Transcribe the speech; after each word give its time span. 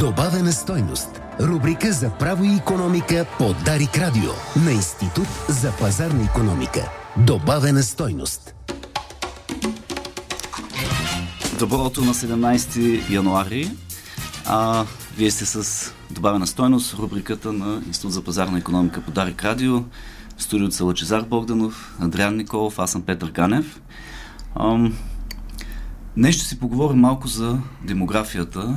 Добавена 0.00 0.52
стойност. 0.52 1.20
Рубрика 1.40 1.92
за 1.92 2.10
право 2.10 2.44
и 2.44 2.54
економика 2.54 3.26
по 3.38 3.54
Дарик 3.64 3.98
Радио 3.98 4.30
на 4.64 4.72
Институт 4.72 5.26
за 5.48 5.72
пазарна 5.72 6.24
економика. 6.24 6.90
Добавена 7.16 7.82
стойност. 7.82 8.54
Добро 11.58 11.76
утро 11.76 12.04
на 12.04 12.14
17 12.14 13.10
януари. 13.10 13.70
А, 14.46 14.84
вие 15.16 15.30
сте 15.30 15.46
с 15.46 15.92
добавена 16.10 16.46
стойност, 16.46 16.94
рубриката 16.94 17.52
на 17.52 17.82
Институт 17.86 18.12
за 18.12 18.24
пазарна 18.24 18.58
економика 18.58 19.00
по 19.00 19.10
Дарик 19.10 19.44
Радио. 19.44 19.84
В 20.36 20.42
студиото 20.42 20.74
са 20.74 20.84
Лачезар 20.84 21.22
Богданов, 21.22 21.96
Адриан 22.00 22.36
Николов, 22.36 22.78
аз 22.78 22.90
съм 22.90 23.02
Петър 23.02 23.30
Ганев. 23.30 23.80
Днес 26.16 26.34
ще 26.34 26.44
си 26.44 26.58
поговорим 26.58 26.98
малко 26.98 27.28
за 27.28 27.58
демографията. 27.84 28.76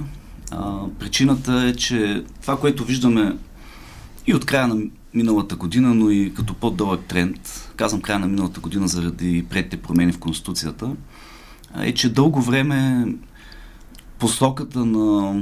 Причината 1.00 1.54
е, 1.54 1.76
че 1.76 2.24
това, 2.42 2.60
което 2.60 2.86
виждаме 2.86 3.38
и 4.28 4.34
от 4.34 4.46
края 4.46 4.68
на 4.68 4.82
миналата 5.14 5.56
година, 5.56 5.94
но 5.94 6.10
и 6.10 6.34
като 6.34 6.54
по-дълъг 6.54 7.02
тренд, 7.08 7.70
казвам 7.76 8.02
края 8.02 8.20
на 8.20 8.28
миналата 8.28 8.60
година 8.60 8.88
заради 8.88 9.46
предите 9.50 9.78
промени 9.78 10.12
в 10.12 10.20
Конституцията, 10.20 10.96
е, 11.82 11.94
че 11.94 12.14
дълго 12.14 12.42
време 12.42 13.08
посоката 14.20 14.86
на 14.86 15.36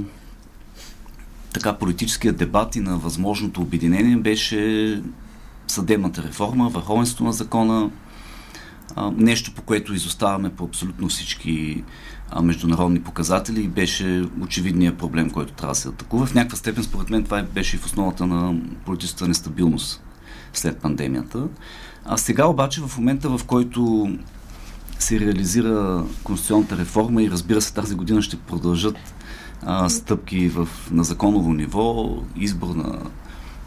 така 1.53 1.73
политическия 1.73 2.33
дебат 2.33 2.75
и 2.75 2.79
на 2.79 2.97
възможното 2.97 3.61
обединение 3.61 4.17
беше 4.17 5.01
съдебната 5.67 6.23
реформа, 6.23 6.69
върховенството 6.69 7.23
на 7.23 7.33
закона, 7.33 7.89
нещо 9.17 9.51
по 9.51 9.61
което 9.61 9.93
изоставаме 9.93 10.49
по 10.49 10.63
абсолютно 10.63 11.07
всички 11.07 11.83
международни 12.41 13.01
показатели 13.01 13.61
и 13.61 13.67
беше 13.67 14.25
очевидният 14.41 14.97
проблем, 14.97 15.29
който 15.29 15.53
трябва 15.53 15.71
да 15.71 15.79
се 15.79 15.87
атакува. 15.87 16.25
В 16.25 16.33
някаква 16.33 16.57
степен, 16.57 16.83
според 16.83 17.09
мен, 17.09 17.23
това 17.23 17.43
беше 17.43 17.75
и 17.75 17.79
в 17.79 17.85
основата 17.85 18.25
на 18.25 18.55
политическата 18.85 19.27
нестабилност 19.27 20.03
след 20.53 20.77
пандемията. 20.77 21.47
А 22.05 22.17
сега 22.17 22.45
обаче, 22.45 22.81
в 22.81 22.97
момента, 22.97 23.37
в 23.37 23.43
който 23.45 24.11
се 24.99 25.19
реализира 25.19 26.05
конституционната 26.23 26.77
реформа 26.77 27.23
и 27.23 27.31
разбира 27.31 27.61
се 27.61 27.73
тази 27.73 27.95
година 27.95 28.21
ще 28.21 28.37
продължат 28.37 28.97
а, 29.61 29.89
стъпки 29.89 30.49
в, 30.49 30.69
на 30.91 31.03
законово 31.03 31.53
ниво, 31.53 32.17
избор 32.35 32.75
на 32.75 32.99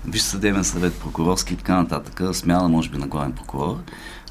Виж 0.06 0.22
съдебен 0.22 0.64
съвет, 0.64 0.94
прокурорски 0.94 1.54
и 1.54 1.56
така 1.56 1.76
нататък, 1.76 2.36
смяна 2.36 2.68
може 2.68 2.90
би 2.90 2.98
на 2.98 3.06
главен 3.06 3.32
прокурор. 3.32 3.76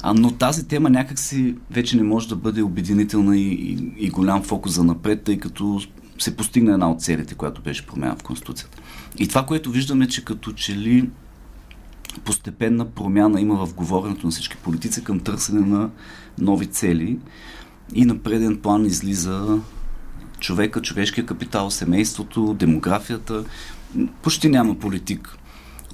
А, 0.02 0.14
но 0.14 0.30
тази 0.30 0.68
тема 0.68 0.90
някакси 0.90 1.54
вече 1.70 1.96
не 1.96 2.02
може 2.02 2.28
да 2.28 2.36
бъде 2.36 2.62
обединителна 2.62 3.36
и, 3.36 3.48
и, 3.52 3.92
и 3.96 4.10
голям 4.10 4.42
фокус 4.42 4.72
за 4.72 4.84
напред, 4.84 5.22
тъй 5.22 5.38
като 5.38 5.80
се 6.18 6.36
постигна 6.36 6.72
една 6.72 6.90
от 6.90 7.02
целите, 7.02 7.34
която 7.34 7.62
беше 7.62 7.86
промяна 7.86 8.16
в 8.16 8.22
Конституцията. 8.22 8.78
И 9.18 9.28
това, 9.28 9.46
което 9.46 9.70
виждаме, 9.70 10.08
че 10.08 10.24
като 10.24 10.52
че 10.52 10.76
ли 10.76 11.10
постепенна 12.24 12.84
промяна 12.84 13.40
има 13.40 13.66
в 13.66 13.74
говоренето 13.74 14.26
на 14.26 14.30
всички 14.30 14.56
политици 14.56 15.04
към 15.04 15.20
търсене 15.20 15.60
на 15.60 15.90
нови 16.38 16.66
цели 16.66 17.18
и 17.94 18.04
на 18.04 18.18
преден 18.18 18.56
план 18.56 18.86
излиза 18.86 19.58
човека, 20.40 20.82
човешкия 20.82 21.26
капитал, 21.26 21.70
семейството, 21.70 22.54
демографията. 22.54 23.44
Почти 24.22 24.48
няма 24.48 24.78
политик 24.78 25.38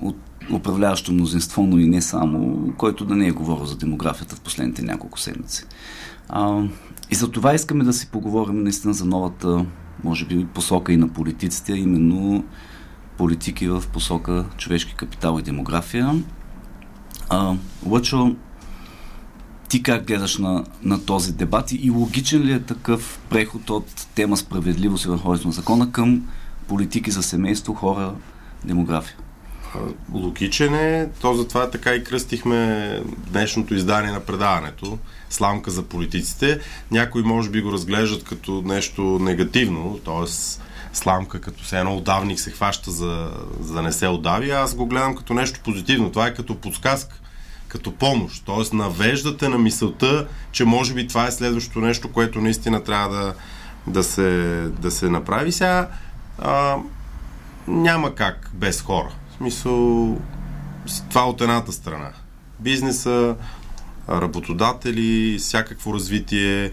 от 0.02 0.16
управляващо 0.52 1.12
мнозинство, 1.12 1.62
но 1.62 1.78
и 1.78 1.86
не 1.86 2.02
само, 2.02 2.72
който 2.76 3.04
да 3.04 3.16
не 3.16 3.26
е 3.26 3.32
говорил 3.32 3.66
за 3.66 3.76
демографията 3.76 4.36
в 4.36 4.40
последните 4.40 4.82
няколко 4.82 5.20
седмици. 5.20 5.64
А, 6.28 6.62
и 7.10 7.14
за 7.14 7.30
това 7.30 7.54
искаме 7.54 7.84
да 7.84 7.92
си 7.92 8.10
поговорим 8.10 8.62
наистина 8.62 8.94
за 8.94 9.04
новата, 9.04 9.66
може 10.04 10.26
би, 10.26 10.46
посока 10.46 10.92
и 10.92 10.96
на 10.96 11.08
политиците, 11.08 11.72
именно 11.72 12.44
политики 13.18 13.68
в 13.68 13.84
посока 13.92 14.44
човешки 14.56 14.94
капитал 14.94 15.38
и 15.38 15.42
демография. 15.42 16.22
А, 17.28 17.54
Лъчо, 17.86 18.36
ти 19.68 19.82
как 19.82 20.06
гледаш 20.06 20.38
на, 20.38 20.64
на 20.82 21.04
този 21.04 21.32
дебат 21.32 21.72
и 21.72 21.90
логичен 21.90 22.42
ли 22.42 22.52
е 22.52 22.60
такъв 22.60 23.20
преход 23.30 23.70
от 23.70 24.06
тема 24.14 24.36
справедливост 24.36 25.04
и 25.04 25.08
върховенство 25.08 25.48
на 25.48 25.52
закона 25.52 25.92
към 25.92 26.28
политики 26.68 27.10
за 27.10 27.22
семейство, 27.22 27.74
хора, 27.74 28.14
демография? 28.64 29.16
Логичен 30.12 30.74
е, 30.74 31.08
то 31.20 31.34
затова 31.34 31.70
така 31.70 31.94
и 31.94 32.04
кръстихме 32.04 33.00
днешното 33.16 33.74
издание 33.74 34.10
на 34.10 34.20
предаването 34.20 34.98
Сламка 35.30 35.70
за 35.70 35.82
политиците. 35.82 36.60
Някои 36.90 37.22
може 37.22 37.50
би 37.50 37.60
го 37.60 37.72
разглеждат 37.72 38.24
като 38.24 38.62
нещо 38.64 39.02
негативно, 39.02 39.98
т.е. 40.04 40.26
сламка 40.92 41.40
като 41.40 41.64
се 41.64 41.78
едно 41.78 41.96
удавник 41.96 42.40
се 42.40 42.50
хваща 42.50 42.90
за, 42.90 43.30
за 43.60 43.82
не 43.82 43.92
се 43.92 44.08
удави. 44.08 44.50
Аз 44.50 44.74
го 44.74 44.86
гледам 44.86 45.16
като 45.16 45.34
нещо 45.34 45.60
позитивно. 45.64 46.10
Това 46.10 46.26
е 46.26 46.34
като 46.34 46.60
подсказка, 46.60 47.16
като 47.68 47.92
помощ. 47.92 48.46
Т.е. 48.46 48.76
навеждате 48.76 49.48
на 49.48 49.58
мисълта, 49.58 50.26
че 50.52 50.64
може 50.64 50.94
би 50.94 51.08
това 51.08 51.26
е 51.26 51.32
следващото 51.32 51.80
нещо, 51.80 52.12
което 52.12 52.40
наистина 52.40 52.84
трябва 52.84 53.16
да, 53.16 53.34
да, 53.86 54.04
се, 54.04 54.62
да 54.78 54.90
се 54.90 55.08
направи. 55.08 55.52
Сега 55.52 55.88
а, 56.38 56.76
няма 57.66 58.14
как 58.14 58.50
без 58.54 58.82
хора 58.82 59.10
смисъл, 59.40 60.18
това 61.08 61.28
от 61.28 61.40
едната 61.40 61.72
страна. 61.72 62.10
Бизнеса, 62.58 63.36
работодатели, 64.08 65.38
всякакво 65.38 65.94
развитие, 65.94 66.72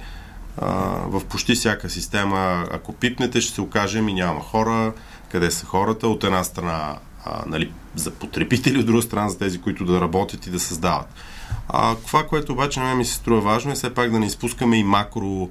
в 1.05 1.21
почти 1.29 1.55
всяка 1.55 1.89
система, 1.89 2.67
ако 2.71 2.93
пипнете, 2.93 3.41
ще 3.41 3.53
се 3.53 3.61
окажем 3.61 4.09
и 4.09 4.13
няма 4.13 4.39
хора. 4.39 4.93
Къде 5.31 5.51
са 5.51 5.65
хората? 5.65 6.07
От 6.07 6.23
една 6.23 6.43
страна 6.43 6.97
а, 7.25 7.43
нали, 7.47 7.71
за 7.95 8.11
потребители, 8.11 8.79
от 8.79 8.85
друга 8.85 9.01
страна 9.01 9.29
за 9.29 9.37
тези, 9.37 9.61
които 9.61 9.85
да 9.85 10.01
работят 10.01 10.47
и 10.47 10.49
да 10.49 10.59
създават. 10.59 11.07
А, 11.69 11.95
това, 11.95 12.27
което 12.27 12.51
обаче 12.51 12.79
на 12.79 12.85
мен 12.85 12.97
ми 12.97 13.05
се 13.05 13.13
струва 13.13 13.41
важно 13.41 13.71
е 13.71 13.75
все 13.75 13.93
пак 13.93 14.11
да 14.11 14.19
не 14.19 14.25
изпускаме 14.25 14.77
и 14.77 14.83
макро 14.83 15.49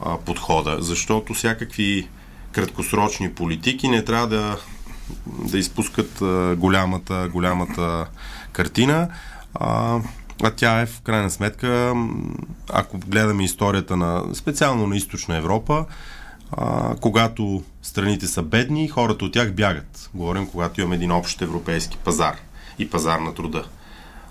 а, 0.00 0.18
подхода, 0.18 0.76
защото 0.80 1.34
всякакви 1.34 2.08
краткосрочни 2.52 3.32
политики 3.32 3.88
не 3.88 4.04
трябва 4.04 4.28
да 4.28 4.56
да 5.26 5.58
изпускат 5.58 6.22
а, 6.22 6.56
голямата, 6.56 7.28
голямата 7.32 8.06
картина. 8.52 9.08
А, 9.54 10.00
а 10.42 10.50
тя 10.50 10.80
е 10.80 10.86
в 10.86 11.00
крайна 11.00 11.30
сметка, 11.30 11.94
ако 12.70 12.98
гледаме 12.98 13.44
историята 13.44 13.96
на 13.96 14.22
специално 14.34 14.86
на 14.86 14.96
източна 14.96 15.36
Европа, 15.36 15.84
а, 16.52 16.94
когато 17.00 17.62
страните 17.82 18.26
са 18.26 18.42
бедни, 18.42 18.88
хората 18.88 19.24
от 19.24 19.32
тях 19.32 19.52
бягат. 19.52 20.10
Говорим, 20.14 20.46
когато 20.46 20.80
имаме 20.80 20.96
един 20.96 21.12
общ 21.12 21.42
европейски 21.42 21.96
пазар 21.96 22.36
и 22.78 22.90
пазар 22.90 23.18
на 23.18 23.34
труда. 23.34 23.64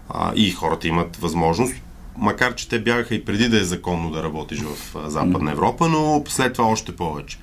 А, 0.09 0.31
и 0.35 0.51
хората 0.51 0.87
имат 0.87 1.17
възможност, 1.17 1.75
макар 2.17 2.55
че 2.55 2.69
те 2.69 2.79
бягаха 2.79 3.15
и 3.15 3.25
преди 3.25 3.49
да 3.49 3.57
е 3.61 3.63
законно 3.63 4.11
да 4.11 4.23
работиш 4.23 4.61
в 4.61 4.95
Западна 5.09 5.51
Европа, 5.51 5.89
но 5.89 6.23
след 6.27 6.53
това 6.53 6.67
още 6.67 6.95
повече. 6.95 7.37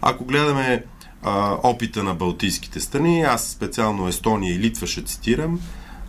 Ако 0.00 0.24
гледаме 0.24 0.84
а, 1.22 1.56
опита 1.62 2.02
на 2.02 2.14
балтийските 2.14 2.80
страни. 2.80 3.22
Аз 3.22 3.48
специално 3.48 4.08
Естония 4.08 4.54
и 4.54 4.58
Литва 4.58 4.86
ще 4.86 5.04
цитирам. 5.04 5.60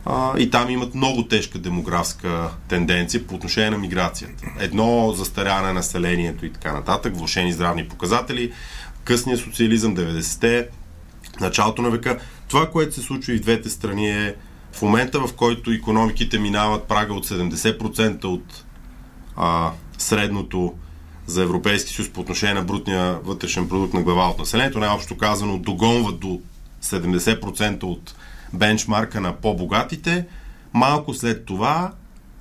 А, 0.06 0.40
и 0.40 0.50
там 0.50 0.70
имат 0.70 0.96
много 0.96 1.24
тежка 1.28 1.60
демографска 1.60 2.50
тенденция 2.68 3.28
по 3.28 3.36
отношение 3.36 3.70
на 3.70 3.78
миграцията. 3.78 4.46
Едно 4.60 5.14
застаряване 5.14 5.68
на 5.68 5.74
населението 5.74 6.46
и 6.46 6.54
така 6.54 6.74
нататък, 6.74 7.16
влушени 7.16 7.54
здравни 7.54 7.88
показатели, 7.88 8.52
късния 9.04 9.38
социализъм, 9.38 9.96
90-те, 9.96 10.68
началото 11.40 11.82
на 11.82 11.90
века. 11.90 12.20
Това, 12.48 12.70
което 12.70 12.96
се 12.96 13.02
случва 13.02 13.34
и 13.34 13.38
в 13.38 13.42
двете 13.42 13.70
страни 13.70 14.10
е 14.10 14.36
в 14.72 14.82
момента, 14.82 15.20
в 15.20 15.34
който 15.34 15.72
економиките 15.72 16.40
минават 16.40 16.84
прага 16.84 17.14
от 17.14 17.28
70% 17.28 18.24
от 18.24 18.66
а, 19.36 19.72
средното 19.98 20.74
за 21.28 21.44
Европейски 21.44 21.94
съюз 21.94 22.10
по 22.10 22.22
отношение 22.22 22.56
на 22.56 22.62
брутния 22.62 23.20
вътрешен 23.24 23.70
продукт 23.70 23.94
на 23.94 24.02
глава 24.02 24.30
от 24.30 24.40
населението, 24.40 24.80
най-общо 24.80 25.18
казано 25.18 25.58
догонват 25.58 26.20
до 26.20 26.42
70% 26.84 27.84
от 27.84 28.16
бенчмарка 28.54 29.22
на 29.22 29.34
по-богатите, 29.34 30.26
малко 30.74 31.14
след 31.14 31.46
това 31.46 31.92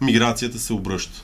миграцията 0.00 0.58
се 0.58 0.72
обръща. 0.72 1.22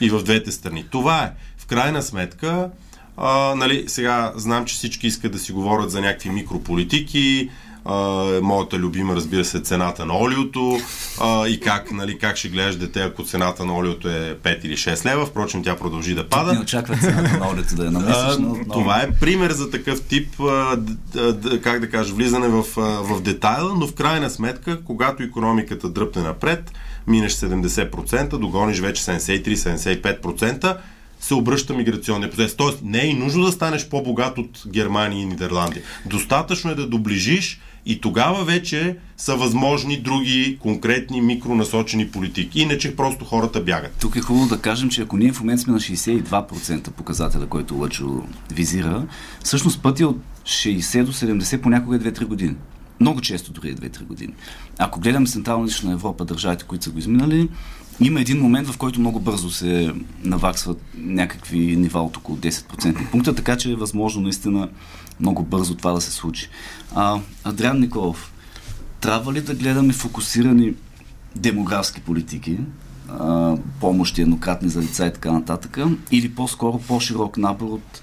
И 0.00 0.10
в 0.10 0.22
двете 0.22 0.52
страни. 0.52 0.84
Това 0.90 1.24
е. 1.24 1.32
В 1.58 1.66
крайна 1.66 2.02
сметка, 2.02 2.70
а, 3.16 3.54
нали, 3.54 3.84
сега 3.86 4.32
знам, 4.36 4.64
че 4.64 4.74
всички 4.74 5.06
искат 5.06 5.32
да 5.32 5.38
си 5.38 5.52
говорят 5.52 5.90
за 5.90 6.00
някакви 6.00 6.30
микрополитики, 6.30 7.50
а, 7.84 7.94
моята 8.42 8.78
любима, 8.78 9.16
разбира 9.16 9.44
се, 9.44 9.60
цената 9.60 10.06
на 10.06 10.18
олиото 10.18 10.78
а, 11.20 11.48
и 11.48 11.60
как, 11.60 11.92
нали, 11.92 12.18
как 12.18 12.36
ще 12.36 12.48
гледаш 12.48 12.76
дете, 12.76 13.00
ако 13.00 13.24
цената 13.24 13.64
на 13.64 13.76
олиото 13.76 14.08
е 14.08 14.36
5 14.42 14.64
или 14.64 14.76
6 14.76 15.04
лева. 15.04 15.26
Впрочем, 15.26 15.62
тя 15.62 15.76
продължи 15.76 16.14
да 16.14 16.28
пада. 16.28 16.52
Не 16.52 16.60
очаква 16.60 16.96
цената 16.96 17.38
на 17.38 17.50
олиото 17.50 17.74
да 17.74 17.84
я 17.84 17.90
намислиш, 17.90 18.36
но... 18.38 18.56
Това 18.72 19.02
е 19.02 19.10
пример 19.10 19.50
за 19.50 19.70
такъв 19.70 20.02
тип, 20.02 20.40
а, 20.40 20.78
как 21.62 21.80
да 21.80 21.90
кажа, 21.90 22.14
влизане 22.14 22.48
в, 22.48 22.64
в 23.02 23.20
детайла, 23.20 23.74
но 23.78 23.86
в 23.86 23.94
крайна 23.94 24.30
сметка, 24.30 24.84
когато 24.84 25.22
економиката 25.22 25.88
дръпне 25.88 26.22
напред, 26.22 26.72
минеш 27.06 27.32
70%, 27.32 28.38
догониш 28.38 28.80
вече 28.80 29.02
73-75%, 29.02 30.76
се 31.20 31.34
обръща 31.34 31.74
миграционния 31.74 32.30
процес. 32.30 32.56
Тоест, 32.56 32.78
не 32.82 33.00
е 33.00 33.06
и 33.06 33.14
нужно 33.14 33.44
да 33.44 33.52
станеш 33.52 33.88
по-богат 33.88 34.38
от 34.38 34.62
Германия 34.68 35.22
и 35.22 35.26
Нидерландия. 35.26 35.82
Достатъчно 36.06 36.70
е 36.70 36.74
да 36.74 36.86
доближиш 36.86 37.60
и 37.86 38.00
тогава 38.00 38.44
вече 38.44 38.96
са 39.16 39.36
възможни 39.36 40.00
други 40.00 40.58
конкретни 40.60 41.20
микронасочени 41.20 42.08
политики. 42.10 42.60
Иначе 42.60 42.96
просто 42.96 43.24
хората 43.24 43.60
бягат. 43.60 43.96
Тук 44.00 44.16
е 44.16 44.20
хубаво 44.20 44.46
да 44.46 44.58
кажем, 44.60 44.88
че 44.88 45.02
ако 45.02 45.16
ние 45.16 45.32
в 45.32 45.40
момента 45.40 45.62
сме 45.62 45.72
на 45.72 45.80
62% 45.80 46.90
показателя, 46.90 47.46
който 47.46 47.74
Лъчо 47.74 48.22
визира, 48.52 49.06
всъщност 49.42 49.82
пътя 49.82 50.08
от 50.08 50.18
60 50.44 51.04
до 51.04 51.12
70 51.12 51.60
понякога 51.60 51.96
е 51.96 51.98
2-3 51.98 52.24
години. 52.24 52.54
Много 53.00 53.20
често 53.20 53.52
дори 53.52 53.68
е 53.68 53.74
2-3 53.74 54.04
години. 54.04 54.34
Ако 54.78 55.00
гледаме 55.00 55.26
Централна 55.26 55.68
и 55.84 55.90
Европа, 55.90 56.24
държавите, 56.24 56.64
които 56.64 56.84
са 56.84 56.90
го 56.90 56.98
изминали, 56.98 57.48
има 58.00 58.20
един 58.20 58.40
момент, 58.40 58.68
в 58.68 58.76
който 58.76 59.00
много 59.00 59.20
бързо 59.20 59.50
се 59.50 59.94
наваксват 60.24 60.80
някакви 60.96 61.76
нива 61.76 62.00
от 62.00 62.16
около 62.16 62.38
10% 62.38 63.10
пункта, 63.10 63.34
така 63.34 63.56
че 63.56 63.70
е 63.70 63.76
възможно 63.76 64.22
наистина 64.22 64.68
много 65.20 65.42
бързо 65.42 65.74
това 65.74 65.92
да 65.92 66.00
се 66.00 66.10
случи. 66.10 66.48
А, 66.94 67.20
Адриан 67.44 67.80
Николов, 67.80 68.32
трябва 69.00 69.32
ли 69.32 69.40
да 69.40 69.54
гледаме 69.54 69.92
фокусирани 69.92 70.74
демографски 71.36 72.00
политики, 72.00 72.58
а, 73.08 73.56
помощи 73.80 74.22
еднократни 74.22 74.68
за 74.68 74.82
лица 74.82 75.06
и 75.06 75.12
така 75.12 75.32
нататък, 75.32 75.78
или 76.10 76.34
по-скоро 76.34 76.78
по-широк 76.78 77.36
набор 77.36 77.66
от 77.66 78.02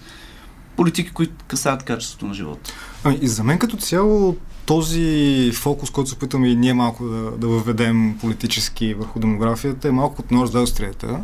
политики, 0.75 1.11
които 1.11 1.33
касаят 1.47 1.83
качеството 1.83 2.25
на 2.25 2.33
живота? 2.33 2.73
И 3.21 3.27
за 3.27 3.43
мен 3.43 3.59
като 3.59 3.77
цяло 3.77 4.38
този 4.66 5.52
фокус, 5.54 5.90
който 5.90 6.10
се 6.10 6.16
опитваме 6.16 6.48
и 6.48 6.56
ние 6.56 6.74
малко 6.74 7.06
да, 7.06 7.31
да 7.31 7.48
въведем 7.48 8.18
политически 8.22 8.94
върху 8.94 9.19
демографията, 9.19 9.88
е 9.88 9.92
малко 9.92 10.22
от 10.22 10.31
нож 10.31 10.50
за 10.50 10.62
острията. 10.62 11.19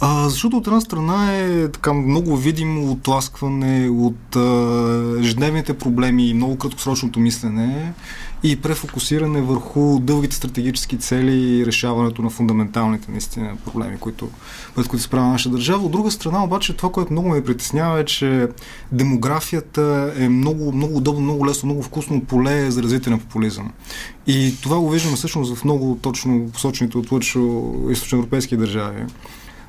А, 0.00 0.28
защото 0.28 0.56
от 0.56 0.66
една 0.66 0.80
страна 0.80 1.36
е 1.36 1.68
така 1.68 1.92
много 1.92 2.36
видимо 2.36 2.92
отласкване 2.92 3.88
от 3.88 4.36
а, 4.36 5.16
ежедневните 5.20 5.78
проблеми 5.78 6.28
и 6.28 6.34
много 6.34 6.56
краткосрочното 6.58 7.20
мислене 7.20 7.92
и 8.42 8.60
префокусиране 8.60 9.42
върху 9.42 9.98
дългите 9.98 10.36
стратегически 10.36 10.98
цели 10.98 11.32
и 11.32 11.66
решаването 11.66 12.22
на 12.22 12.30
фундаменталните 12.30 13.10
наистина 13.10 13.56
проблеми, 13.64 13.96
които, 14.00 14.28
пред 14.74 14.88
които 14.88 15.02
справя 15.02 15.28
наша 15.28 15.48
държава. 15.48 15.84
От 15.84 15.92
друга 15.92 16.10
страна 16.10 16.44
обаче 16.44 16.76
това, 16.76 16.92
което 16.92 17.12
много 17.12 17.28
ме 17.28 17.44
притеснява 17.44 18.00
е, 18.00 18.04
че 18.04 18.48
демографията 18.92 20.12
е 20.16 20.28
много, 20.28 20.72
много 20.72 20.96
удобно, 20.96 21.20
много 21.20 21.46
лесно, 21.46 21.66
много 21.66 21.82
вкусно 21.82 22.24
поле 22.24 22.70
за 22.70 22.82
развитие 22.82 23.12
на 23.12 23.18
популизъм. 23.18 23.72
И 24.26 24.54
това 24.62 24.80
го 24.80 24.90
виждаме 24.90 25.16
всъщност 25.16 25.56
в 25.56 25.64
много 25.64 25.98
точно 26.02 26.50
посочените 26.52 26.98
от 26.98 27.12
Лъчо 27.12 27.74
източноевропейски 27.90 28.56
държави 28.56 29.04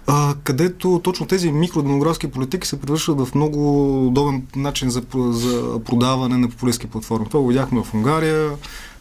а, 0.07 0.35
където 0.43 1.01
точно 1.03 1.25
тези 1.25 1.51
микродемографски 1.51 2.31
политики 2.31 2.67
се 2.67 2.81
превръщат 2.81 3.19
в 3.19 3.35
много 3.35 4.07
удобен 4.07 4.47
начин 4.55 4.89
за, 4.89 5.03
за 5.15 5.79
продаване 5.85 6.37
на 6.37 6.49
популистски 6.49 6.87
платформи. 6.87 7.25
Това 7.25 7.41
го 7.41 7.47
видяхме 7.47 7.83
в 7.83 7.93
Унгария 7.93 8.51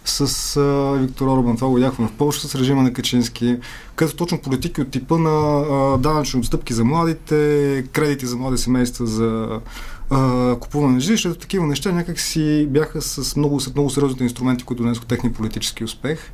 с 0.04 0.56
а, 0.56 0.98
Виктор 1.00 1.26
Орбан, 1.26 1.56
това 1.56 1.68
го 1.68 1.74
видяхме 1.74 2.08
в 2.08 2.12
Польша 2.12 2.48
с 2.48 2.54
режима 2.54 2.82
на 2.82 2.92
Качински, 2.92 3.56
където 3.96 4.16
точно 4.16 4.40
политики 4.40 4.80
от 4.80 4.90
типа 4.90 5.18
на 5.18 5.60
а, 5.60 5.98
данъчни 5.98 6.40
отстъпки 6.40 6.72
за 6.72 6.84
младите, 6.84 7.84
кредити 7.92 8.26
за 8.26 8.36
млади 8.36 8.58
семейства 8.58 9.06
за 9.06 9.60
купуване 10.60 10.94
на 10.94 11.00
жилището, 11.00 11.38
такива 11.38 11.66
неща 11.66 11.92
някак 11.92 12.20
си 12.20 12.66
бяха 12.70 13.02
с 13.02 13.36
много, 13.36 13.60
с 13.60 13.74
много 13.74 13.90
сериозните 13.90 14.24
инструменти, 14.24 14.64
които 14.64 14.82
донесоха 14.82 15.06
техния 15.06 15.32
политически 15.32 15.84
успех. 15.84 16.32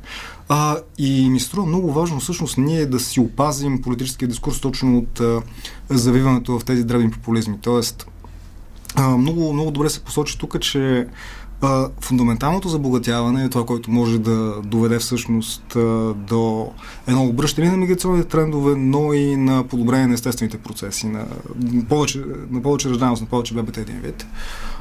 А, 0.49 0.77
и 0.97 1.29
ми 1.29 1.39
струва 1.39 1.67
много 1.67 1.91
важно 1.91 2.19
всъщност 2.19 2.57
ние 2.57 2.85
да 2.85 2.99
си 2.99 3.19
опазим 3.19 3.81
политическия 3.81 4.27
дискурс 4.27 4.61
точно 4.61 4.97
от 4.97 5.19
а, 5.19 5.41
завиването 5.89 6.59
в 6.59 6.65
тези 6.65 6.83
древни 6.83 7.11
популизми. 7.11 7.57
Тоест, 7.61 8.07
а, 8.95 9.17
много, 9.17 9.53
много 9.53 9.71
добре 9.71 9.89
се 9.89 10.03
посочи 10.03 10.37
тук, 10.37 10.59
че 10.61 11.07
фундаменталното 12.01 12.69
забогатяване 12.69 13.43
е 13.43 13.49
това, 13.49 13.65
което 13.65 13.91
може 13.91 14.19
да 14.19 14.61
доведе 14.63 14.99
всъщност 14.99 15.63
до 16.15 16.71
едно 17.07 17.25
обръщане 17.25 17.71
на 17.71 17.77
миграционните 17.77 18.27
трендове, 18.27 18.75
но 18.77 19.13
и 19.13 19.35
на 19.35 19.63
подобрение 19.63 20.07
на 20.07 20.13
естествените 20.13 20.57
процеси, 20.57 21.07
на 21.07 21.25
повече, 21.89 22.23
на 22.51 22.61
повече 22.61 22.89
ръжданост, 22.89 23.21
на 23.21 23.27
повече 23.27 23.53
ББТ 23.53 23.77
един 23.77 23.99
вид. 23.99 24.25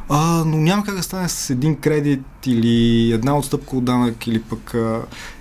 А, 0.08 0.44
но 0.46 0.56
няма 0.56 0.84
как 0.84 0.96
да 0.96 1.02
стане 1.02 1.28
с 1.28 1.50
един 1.50 1.76
кредит 1.76 2.22
или 2.46 3.12
една 3.12 3.38
отстъпка 3.38 3.76
от 3.76 3.84
данък 3.84 4.26
или 4.26 4.42
пък 4.42 4.74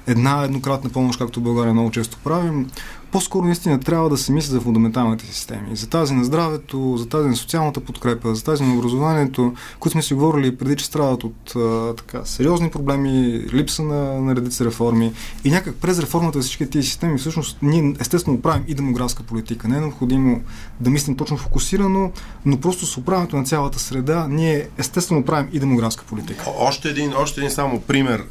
една 0.07 0.43
еднократна 0.43 0.89
помощ, 0.89 1.19
както 1.19 1.39
в 1.39 1.43
България 1.43 1.73
много 1.73 1.91
често 1.91 2.17
правим 2.23 2.67
по-скоро 3.11 3.45
наистина 3.45 3.79
трябва 3.79 4.09
да 4.09 4.17
се 4.17 4.31
мисли 4.31 4.51
за 4.51 4.61
фундаменталните 4.61 5.25
системи. 5.25 5.75
За 5.75 5.89
тази 5.89 6.13
на 6.13 6.23
здравето, 6.23 6.97
за 6.97 7.09
тази 7.09 7.29
на 7.29 7.35
социалната 7.35 7.79
подкрепа, 7.79 8.35
за 8.35 8.43
тази 8.43 8.63
на 8.63 8.77
образованието, 8.77 9.53
които 9.79 9.91
сме 9.91 10.01
си 10.01 10.13
говорили 10.13 10.57
преди, 10.57 10.75
че 10.75 10.85
страдат 10.85 11.23
от 11.23 11.55
а, 11.55 11.93
така, 11.95 12.25
сериозни 12.25 12.69
проблеми, 12.69 13.43
липса 13.53 13.83
на, 13.83 14.21
на 14.21 14.35
редица 14.35 14.65
реформи. 14.65 15.13
И 15.43 15.51
някак 15.51 15.75
през 15.75 15.99
реформата 15.99 16.39
всички 16.39 16.69
тези 16.69 16.87
системи, 16.87 17.17
всъщност, 17.17 17.57
ние 17.61 17.95
естествено 17.99 18.41
правим 18.41 18.63
и 18.67 18.75
демографска 18.75 19.23
политика. 19.23 19.67
Не 19.67 19.77
е 19.77 19.81
необходимо 19.81 20.41
да 20.79 20.89
мислим 20.89 21.15
точно 21.15 21.37
фокусирано, 21.37 22.11
но 22.45 22.59
просто 22.59 22.85
с 22.85 22.97
управянето 22.97 23.37
на 23.37 23.45
цялата 23.45 23.79
среда, 23.79 24.27
ние 24.29 24.67
естествено 24.77 25.25
правим 25.25 25.49
и 25.51 25.59
демографска 25.59 26.05
политика. 26.05 26.45
Още 26.57 26.89
един, 26.89 27.13
още 27.17 27.41
един 27.41 27.51
само 27.51 27.81
пример, 27.81 28.23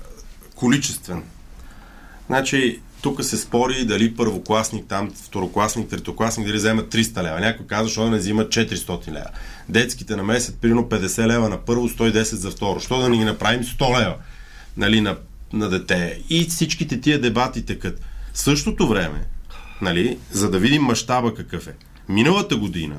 количествен. 0.54 1.22
Значи, 2.26 2.80
тук 3.02 3.24
се 3.24 3.36
спори 3.36 3.84
дали 3.84 4.16
първокласник, 4.16 4.86
там 4.88 5.10
второкласник, 5.24 5.88
третокласник, 5.88 6.46
дали 6.46 6.56
вземат 6.56 6.94
300 6.94 7.22
лева. 7.22 7.40
Някой 7.40 7.66
казва, 7.66 7.84
защо 7.84 8.10
не 8.10 8.18
взимат 8.18 8.48
400 8.48 9.08
лева. 9.08 9.30
Детските 9.68 10.16
на 10.16 10.22
месец, 10.22 10.54
примерно 10.60 10.88
50 10.88 11.26
лева 11.26 11.48
на 11.48 11.56
първо, 11.56 11.88
110 11.88 12.22
за 12.22 12.50
второ. 12.50 12.80
Що 12.80 12.98
да 12.98 13.08
не 13.08 13.16
ги 13.16 13.24
направим 13.24 13.64
100 13.64 14.00
лева 14.00 14.14
нали, 14.76 15.00
на, 15.00 15.16
на 15.52 15.68
дете? 15.68 16.20
И 16.30 16.44
всичките 16.44 17.00
тия 17.00 17.20
дебати 17.20 17.64
текат. 17.64 18.00
В 18.32 18.38
същото 18.38 18.88
време, 18.88 19.26
нали, 19.82 20.18
за 20.32 20.50
да 20.50 20.58
видим 20.58 20.82
мащаба 20.82 21.34
какъв 21.34 21.66
е. 21.66 21.74
Миналата 22.08 22.56
година 22.56 22.96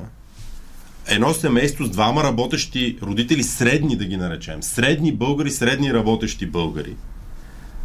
едно 1.06 1.34
семейство 1.34 1.84
с 1.84 1.90
двама 1.90 2.24
работещи 2.24 2.98
родители, 3.02 3.42
средни 3.42 3.96
да 3.96 4.04
ги 4.04 4.16
наречем, 4.16 4.62
средни 4.62 5.12
българи, 5.12 5.50
средни 5.50 5.94
работещи 5.94 6.46
българи, 6.46 6.96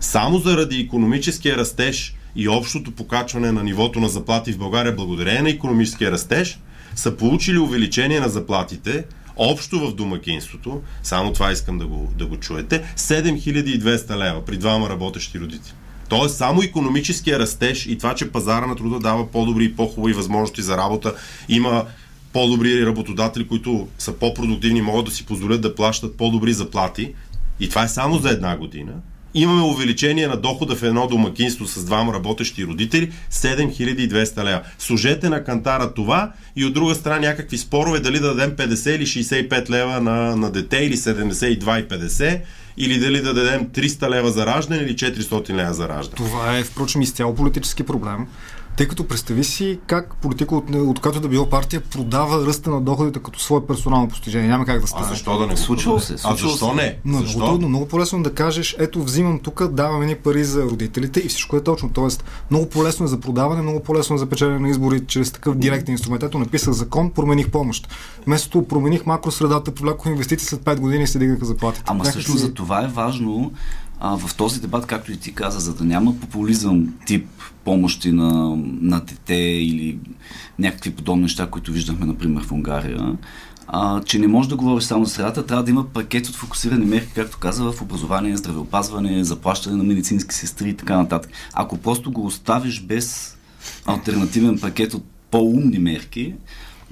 само 0.06 0.38
заради 0.38 0.80
економическия 0.80 1.58
растеж 1.58 2.16
и 2.36 2.50
общото 2.50 2.92
покачване 2.92 3.52
на 3.52 3.64
нивото 3.64 4.00
на 4.00 4.10
заплати 4.10 4.52
в 4.52 4.58
България, 4.58 4.96
благодарение 4.96 5.42
на 5.42 5.50
економическия 5.50 6.12
растеж, 6.12 6.60
са 6.96 7.18
получили 7.18 7.58
увеличение 7.58 8.20
на 8.20 8.30
заплатите 8.30 9.06
общо 9.38 9.80
в 9.80 9.96
домакинството, 9.96 10.82
само 11.04 11.34
това 11.34 11.52
искам 11.52 11.78
да 11.78 11.86
го, 11.88 12.14
да 12.18 12.26
го 12.26 12.38
чуете, 12.38 12.84
7200 12.98 14.18
лева 14.18 14.46
при 14.46 14.58
двама 14.58 14.90
работещи 14.90 15.40
родители. 15.40 15.74
Тоест, 16.10 16.38
само 16.38 16.62
економическия 16.62 17.40
растеж 17.40 17.86
и 17.86 17.98
това, 17.98 18.16
че 18.16 18.32
пазара 18.32 18.66
на 18.66 18.76
труда 18.76 19.00
дава 19.00 19.32
по-добри 19.32 19.66
и 19.66 19.76
по-хубави 19.76 20.14
възможности 20.14 20.62
за 20.62 20.78
работа, 20.78 21.14
има 21.50 21.86
по-добри 22.34 22.86
работодатели, 22.86 23.48
които 23.48 23.88
са 24.00 24.14
по-продуктивни, 24.14 24.82
могат 24.82 25.06
да 25.06 25.12
си 25.12 25.26
позволят 25.26 25.62
да 25.62 25.76
плащат 25.76 26.18
по-добри 26.18 26.54
заплати. 26.54 27.14
И 27.60 27.70
това 27.70 27.84
е 27.84 27.88
само 27.88 28.18
за 28.18 28.30
една 28.30 28.58
година 28.58 28.94
имаме 29.36 29.62
увеличение 29.62 30.28
на 30.28 30.38
дохода 30.38 30.76
в 30.76 30.84
едно 30.84 31.08
домакинство 31.08 31.66
с 31.66 31.86
двама 31.86 32.14
работещи 32.14 32.66
родители 32.66 33.12
7200 33.32 34.44
лева. 34.44 34.62
Служете 34.80 35.30
на 35.30 35.44
кантара 35.44 35.94
това 35.94 36.32
и 36.56 36.66
от 36.66 36.74
друга 36.74 36.96
страна 36.96 37.20
някакви 37.20 37.58
спорове 37.58 38.00
дали 38.00 38.20
да 38.20 38.36
дадем 38.36 38.56
50 38.56 38.96
или 38.96 39.06
65 39.06 39.70
лева 39.70 40.02
на, 40.02 40.36
на 40.36 40.52
дете 40.52 40.78
или 40.78 40.98
72,50 40.98 42.42
или 42.78 43.00
дали 43.00 43.22
да 43.22 43.34
дадем 43.34 43.68
300 43.68 44.10
лева 44.10 44.32
за 44.32 44.46
раждане 44.46 44.82
или 44.82 44.94
400 44.96 45.54
лева 45.54 45.74
за 45.74 45.90
раждане. 45.90 46.16
Това 46.16 46.58
е, 46.58 46.64
впрочем, 46.64 47.02
изцяло 47.02 47.36
политически 47.36 47.84
проблем. 47.84 48.28
Тъй 48.78 48.88
като 48.88 49.08
представи 49.08 49.44
си 49.44 49.80
как 49.88 50.16
политика 50.16 50.56
от, 50.56 50.76
от 50.76 51.00
като 51.00 51.20
да 51.20 51.28
било 51.28 51.50
партия 51.50 51.82
продава 51.82 52.46
ръста 52.48 52.70
на 52.70 52.82
доходите 52.82 53.20
като 53.20 53.40
свое 53.40 53.66
персонално 53.68 54.10
постижение. 54.10 54.48
Няма 54.48 54.66
как 54.66 54.82
да 54.82 54.88
стане. 54.88 55.06
А 55.06 55.10
защо 55.10 55.38
да 55.38 55.48
не 55.48 55.58
случва 55.58 56.00
се? 56.00 56.16
А 56.24 56.36
защо 56.36 56.74
не? 56.74 56.98
Но 57.06 57.18
защо? 57.18 57.38
много 57.38 57.52
трудно, 57.52 57.70
много 57.70 57.88
по-лесно 57.88 58.24
да 58.24 58.34
кажеш, 58.34 58.76
ето 58.80 59.04
взимам 59.04 59.40
тук, 59.40 59.68
даваме 59.68 60.06
ни 60.06 60.16
пари 60.16 60.44
за 60.44 60.64
родителите 60.64 61.20
и 61.20 61.28
всичко 61.28 61.58
е 61.58 61.64
точно. 61.64 61.90
Тоест, 61.90 62.24
много 62.52 62.70
по-лесно 62.70 63.06
е 63.06 63.08
за 63.08 63.20
продаване, 63.20 63.62
много 63.62 63.80
по-лесно 63.80 64.16
е 64.16 64.20
за 64.20 64.26
печелене 64.26 64.60
на 64.60 64.70
избори 64.70 65.06
чрез 65.08 65.32
такъв 65.32 65.58
директен 65.58 65.92
инструмент. 65.92 66.24
Ето 66.24 66.40
написах 66.40 66.74
закон, 66.74 67.12
промених 67.12 67.50
помощ. 67.50 67.88
Вместо 68.26 68.68
промених 68.68 69.06
макросредата, 69.06 69.74
привлякох 69.74 70.06
инвестиции 70.06 70.48
след 70.48 70.62
5 70.62 70.80
години 70.80 71.04
и 71.04 71.08
се 71.08 71.20
дигнаха 71.20 71.46
заплатите. 71.46 71.84
Ама 71.88 71.98
Някак 71.98 72.12
всъщност 72.12 72.40
си... 72.40 72.46
за 72.46 72.54
това 72.54 72.84
е 72.84 72.88
важно 72.88 73.52
а, 74.00 74.18
в 74.18 74.36
този 74.36 74.62
дебат, 74.62 74.86
както 74.86 75.12
и 75.12 75.18
ти 75.18 75.34
каза, 75.34 75.60
за 75.60 75.76
да 75.76 75.84
няма 75.84 76.20
популизъм 76.20 76.94
тип 77.06 77.28
помощи 77.64 78.12
на, 78.12 78.56
на 78.82 79.00
дете 79.00 79.36
или 79.36 79.98
някакви 80.60 80.92
подобни 80.92 81.22
неща, 81.22 81.48
които 81.48 81.72
виждахме, 81.72 82.06
например, 82.06 82.44
в 82.44 82.52
Унгария, 82.52 83.18
а, 83.68 84.02
че 84.04 84.20
не 84.20 84.28
може 84.28 84.50
да 84.50 84.56
говориш 84.56 84.84
само 84.84 85.06
за 85.06 85.12
средата, 85.12 85.46
трябва 85.46 85.64
да 85.64 85.72
има 85.72 85.86
пакет 85.86 86.28
от 86.28 86.36
фокусирани 86.36 86.86
мерки, 86.86 87.12
както 87.16 87.38
каза, 87.38 87.72
в 87.72 87.82
образование, 87.82 88.38
здравеопазване, 88.38 89.24
заплащане 89.24 89.76
на 89.76 89.84
медицински 89.84 90.36
сестри 90.36 90.70
и 90.70 90.74
така 90.74 90.98
нататък. 90.98 91.32
Ако 91.54 91.78
просто 91.78 92.12
го 92.12 92.26
оставиш 92.26 92.82
без 92.82 93.38
альтернативен 93.86 94.60
пакет 94.60 94.94
от 94.94 95.04
по-умни 95.32 95.80
мерки, 95.80 96.34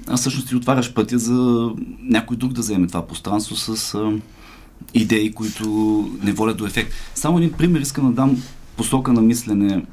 а 0.06 0.16
всъщност 0.16 0.48
ти 0.48 0.56
отваряш 0.56 0.94
пътя 0.94 1.18
за 1.18 1.70
някой 2.02 2.36
друг 2.36 2.52
да 2.52 2.60
вземе 2.60 2.86
това 2.86 3.06
пространство 3.06 3.56
с 3.56 3.96
идеи, 4.94 5.32
които 5.32 5.66
не 6.22 6.32
водят 6.32 6.56
до 6.56 6.66
ефект. 6.66 6.92
Само 7.14 7.38
един 7.38 7.52
пример 7.52 7.80
искам 7.80 8.06
да 8.06 8.12
дам 8.12 8.42
посока 8.76 9.12
на 9.12 9.22
мислене. 9.22 9.84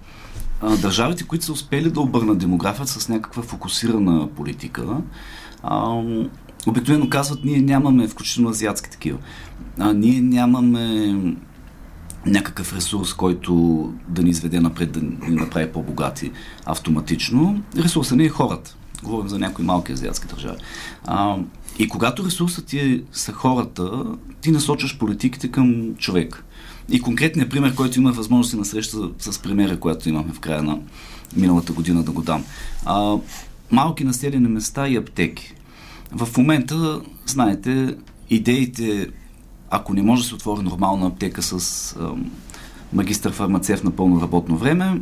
Държавите, 0.81 1.23
които 1.23 1.45
са 1.45 1.51
успели 1.51 1.91
да 1.91 1.99
обърнат 1.99 2.37
демографията 2.37 2.91
с 2.91 3.09
някаква 3.09 3.43
фокусирана 3.43 4.27
политика, 4.35 4.97
обикновено 6.67 7.09
казват, 7.09 7.39
ние 7.43 7.61
нямаме, 7.61 8.07
включително 8.07 8.49
азиатски 8.49 8.89
такива, 8.89 9.17
ние 9.95 10.21
нямаме 10.21 11.15
някакъв 12.25 12.75
ресурс, 12.75 13.13
който 13.13 13.53
да 14.07 14.23
ни 14.23 14.29
изведе 14.29 14.59
напред, 14.59 14.91
да 14.91 15.01
ни 15.01 15.35
направи 15.35 15.71
по-богати 15.71 16.31
автоматично. 16.65 17.63
Ресурсът 17.77 18.17
не 18.17 18.23
е 18.23 18.29
хората. 18.29 18.77
Говорим 19.03 19.29
за 19.29 19.39
някои 19.39 19.65
малки 19.65 19.91
азиатски 19.91 20.27
държави. 20.27 20.57
А, 21.05 21.37
и 21.79 21.87
когато 21.87 22.25
ресурсът 22.25 22.65
ти 22.65 22.79
е, 22.79 23.01
са 23.11 23.31
хората, 23.31 24.05
ти 24.41 24.51
насочваш 24.51 24.97
политиките 24.97 25.51
към 25.51 25.95
човек. 25.95 26.43
И 26.89 27.01
конкретният 27.01 27.49
пример, 27.49 27.75
който 27.75 27.99
има 27.99 28.11
възможност 28.11 28.53
на 28.53 28.65
среща 28.65 28.97
с 29.19 29.39
премиера, 29.39 29.79
която 29.79 30.09
имахме 30.09 30.33
в 30.33 30.39
края 30.39 30.63
на 30.63 30.79
миналата 31.35 31.73
година 31.73 32.03
да 32.03 32.11
го 32.11 32.21
дам. 32.21 32.43
А, 32.85 33.17
малки 33.71 34.03
населени 34.03 34.47
места 34.47 34.87
и 34.87 34.97
аптеки. 34.97 35.53
В 36.11 36.37
момента, 36.37 37.01
знаете, 37.25 37.95
идеите, 38.29 39.09
ако 39.69 39.93
не 39.93 40.01
може 40.01 40.21
да 40.21 40.27
се 40.27 40.35
отвори 40.35 40.63
нормална 40.63 41.07
аптека 41.07 41.41
с 41.41 41.95
а, 41.99 42.11
магистър 42.93 43.31
фармацевт 43.31 43.83
на 43.83 43.91
пълно 43.91 44.21
работно 44.21 44.57
време, 44.57 45.01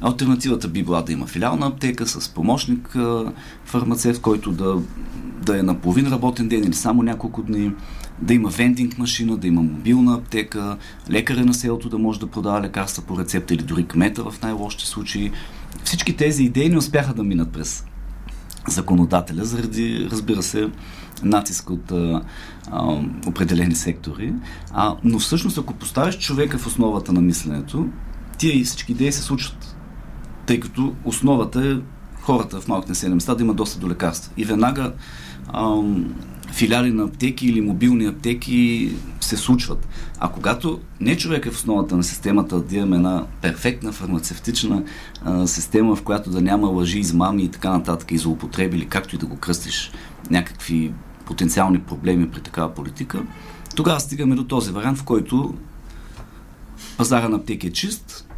Альтернативата 0.00 0.68
би 0.68 0.82
била 0.82 1.02
да 1.02 1.12
има 1.12 1.26
филиална 1.26 1.66
аптека 1.66 2.06
с 2.06 2.28
помощник 2.28 2.96
фармацевт, 3.64 4.20
който 4.20 4.52
да, 4.52 4.82
да 5.42 5.58
е 5.58 5.62
на 5.62 5.80
половин 5.80 6.08
работен 6.08 6.48
ден 6.48 6.64
или 6.64 6.74
само 6.74 7.02
няколко 7.02 7.42
дни, 7.42 7.72
да 8.22 8.34
има 8.34 8.48
вендинг 8.48 8.98
машина, 8.98 9.36
да 9.36 9.46
има 9.46 9.62
мобилна 9.62 10.14
аптека, 10.14 10.76
лекаря 11.10 11.44
на 11.44 11.54
селото 11.54 11.88
да 11.88 11.98
може 11.98 12.20
да 12.20 12.26
продава 12.26 12.60
лекарства 12.60 13.02
по 13.02 13.18
рецепта 13.18 13.54
или 13.54 13.62
дори 13.62 13.86
кмета 13.86 14.30
в 14.30 14.42
най-лошите 14.42 14.86
случаи. 14.86 15.30
Всички 15.84 16.16
тези 16.16 16.44
идеи 16.44 16.68
не 16.68 16.78
успяха 16.78 17.14
да 17.14 17.22
минат 17.22 17.52
през 17.52 17.84
законодателя, 18.68 19.44
заради, 19.44 20.08
разбира 20.10 20.42
се, 20.42 20.70
натиск 21.22 21.70
от 21.70 21.92
а, 21.92 22.22
а, 22.70 23.02
определени 23.26 23.74
сектори. 23.74 24.32
А, 24.70 24.96
но 25.04 25.18
всъщност, 25.18 25.58
ако 25.58 25.74
поставиш 25.74 26.18
човека 26.18 26.58
в 26.58 26.66
основата 26.66 27.12
на 27.12 27.20
мисленето, 27.20 27.86
тия 28.38 28.58
и 28.58 28.64
всички 28.64 28.92
идеи 28.92 29.12
се 29.12 29.22
случват 29.22 29.69
тъй 30.50 30.60
като 30.60 30.94
основата 31.04 31.66
е 31.66 31.76
хората 32.22 32.60
в 32.60 32.68
малките 32.68 32.90
населени 32.90 33.14
места 33.14 33.34
да 33.34 33.42
имат 33.42 33.56
достъп 33.56 33.80
до 33.80 33.88
лекарства. 33.88 34.32
И 34.36 34.44
веднага 34.44 34.92
ам, 35.54 36.14
филиали 36.52 36.92
на 36.92 37.04
аптеки 37.04 37.46
или 37.46 37.60
мобилни 37.60 38.06
аптеки 38.06 38.92
се 39.20 39.36
случват. 39.36 39.88
А 40.18 40.28
когато 40.28 40.80
не 41.00 41.16
човек 41.16 41.46
е 41.46 41.50
в 41.50 41.54
основата 41.54 41.96
на 41.96 42.04
системата, 42.04 42.60
да 42.60 42.76
имаме 42.76 42.96
една 42.96 43.26
перфектна 43.42 43.92
фармацевтична 43.92 44.82
а, 45.24 45.46
система, 45.46 45.96
в 45.96 46.02
която 46.02 46.30
да 46.30 46.40
няма 46.40 46.68
лъжи, 46.68 46.98
измами 46.98 47.42
и 47.42 47.48
така 47.48 47.70
нататък, 47.70 48.10
и 48.10 48.18
злоупотреби, 48.18 48.76
или 48.76 48.86
както 48.86 49.14
и 49.14 49.18
да 49.18 49.26
го 49.26 49.36
кръстиш, 49.36 49.90
някакви 50.30 50.92
потенциални 51.24 51.78
проблеми 51.78 52.30
при 52.30 52.40
такава 52.40 52.74
политика, 52.74 53.22
тогава 53.76 54.00
стигаме 54.00 54.34
до 54.34 54.44
този 54.44 54.72
вариант, 54.72 54.98
в 54.98 55.04
който 55.04 55.54
пазара 56.96 57.28
на 57.28 57.36
аптеки 57.36 57.66
е 57.66 57.72
чист, 57.72 58.29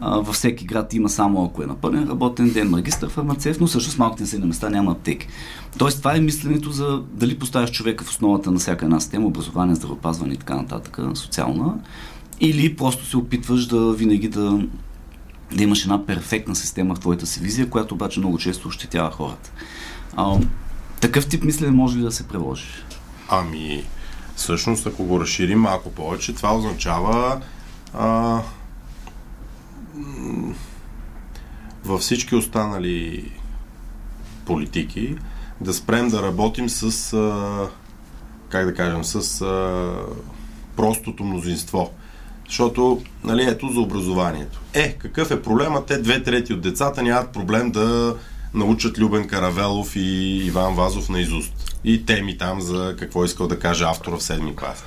във 0.00 0.34
всеки 0.34 0.64
град 0.64 0.94
има 0.94 1.08
само 1.08 1.44
ако 1.44 1.62
е 1.62 1.66
на 1.66 1.74
пълен 1.74 2.08
работен 2.08 2.50
ден, 2.50 2.70
магистър 2.70 3.08
фармацевт, 3.08 3.60
но 3.60 3.68
също 3.68 3.90
с 3.90 3.98
малките 3.98 4.22
населени 4.22 4.46
места 4.46 4.70
няма 4.70 4.92
аптеки. 4.92 5.28
Тоест 5.78 5.98
това 5.98 6.16
е 6.16 6.20
мисленето 6.20 6.70
за 6.70 7.02
дали 7.12 7.38
поставяш 7.38 7.72
човека 7.72 8.04
в 8.04 8.10
основата 8.10 8.50
на 8.50 8.58
всяка 8.58 8.84
една 8.84 9.00
система, 9.00 9.26
образование, 9.26 9.74
здравеопазване 9.74 10.34
и 10.34 10.36
така 10.36 10.56
нататък, 10.56 10.98
социална, 11.14 11.74
или 12.40 12.76
просто 12.76 13.06
се 13.06 13.16
опитваш 13.16 13.66
да 13.66 13.92
винаги 13.92 14.28
да, 14.28 14.60
да 15.56 15.62
имаш 15.62 15.82
една 15.82 16.06
перфектна 16.06 16.54
система 16.54 16.94
в 16.94 17.00
твоята 17.00 17.26
си 17.26 17.40
визия, 17.40 17.70
която 17.70 17.94
обаче 17.94 18.20
много 18.20 18.38
често 18.38 18.68
ощетява 18.68 19.10
хората. 19.10 19.52
А, 20.16 20.38
такъв 21.00 21.28
тип 21.28 21.44
мислене 21.44 21.72
може 21.72 21.98
ли 21.98 22.02
да 22.02 22.12
се 22.12 22.28
приложи? 22.28 22.66
Ами, 23.28 23.84
всъщност, 24.36 24.86
ако 24.86 25.04
го 25.04 25.20
разширим 25.20 25.60
малко 25.60 25.90
повече, 25.90 26.34
това 26.34 26.56
означава 26.56 27.40
а, 27.94 28.40
във 31.84 32.00
всички 32.00 32.34
останали 32.34 33.30
политики 34.46 35.16
да 35.60 35.74
спрем 35.74 36.08
да 36.08 36.22
работим 36.22 36.68
с, 36.68 37.12
а, 37.12 37.68
как 38.48 38.66
да 38.66 38.74
кажем, 38.74 39.04
с 39.04 39.40
а, 39.40 39.92
простото 40.76 41.24
мнозинство. 41.24 41.90
Защото, 42.46 43.02
нали, 43.24 43.42
ето 43.42 43.68
за 43.68 43.80
образованието. 43.80 44.60
Е, 44.74 44.92
какъв 44.92 45.30
е 45.30 45.42
проблема? 45.42 45.86
Те 45.86 45.98
две 45.98 46.22
трети 46.22 46.52
от 46.52 46.60
децата 46.60 47.02
нямат 47.02 47.32
проблем 47.32 47.70
да 47.70 48.16
научат 48.54 48.98
Любен 48.98 49.28
Каравелов 49.28 49.96
и 49.96 50.40
Иван 50.46 50.74
Вазов 50.74 51.08
на 51.08 51.20
изуст. 51.20 51.78
И 51.84 52.06
теми 52.06 52.38
там 52.38 52.60
за 52.60 52.96
какво 52.98 53.24
искал 53.24 53.48
да 53.48 53.58
каже 53.58 53.84
автора 53.84 54.16
в 54.16 54.22
седми 54.22 54.56
клас. 54.56 54.84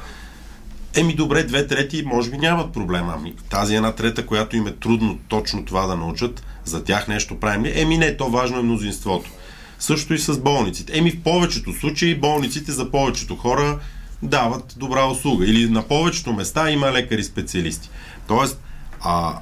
Еми 0.96 1.16
добре, 1.16 1.44
две 1.44 1.68
трети 1.68 2.04
може 2.06 2.32
би 2.32 2.38
нямат 2.38 2.74
проблема. 2.74 3.14
Ами, 3.18 3.34
тази 3.50 3.76
една 3.76 3.92
трета, 3.92 4.26
която 4.26 4.56
им 4.56 4.68
е 4.68 4.72
трудно 4.72 5.20
точно 5.28 5.66
това 5.66 5.88
да 5.88 5.96
научат, 5.96 6.44
за 6.66 6.84
тях 6.84 7.08
нещо 7.08 7.40
правим 7.40 7.64
ли? 7.64 7.72
Еми 7.76 7.98
не, 7.98 8.18
то 8.18 8.30
важно 8.30 8.60
е 8.60 8.64
мнозинството. 8.64 9.32
Също 9.80 10.14
и 10.14 10.20
с 10.20 10.40
болниците. 10.40 10.98
Еми 10.98 11.12
в 11.12 11.24
повечето 11.24 11.74
случаи 11.74 12.20
болниците 12.20 12.72
за 12.72 12.92
повечето 12.92 13.36
хора 13.36 13.80
дават 14.24 14.76
добра 14.78 15.06
услуга. 15.06 15.46
Или 15.46 15.70
на 15.70 15.84
повечето 15.88 16.34
места 16.34 16.72
има 16.72 16.92
лекари-специалисти. 16.92 17.90
Тоест, 18.28 18.62
а, 19.02 19.40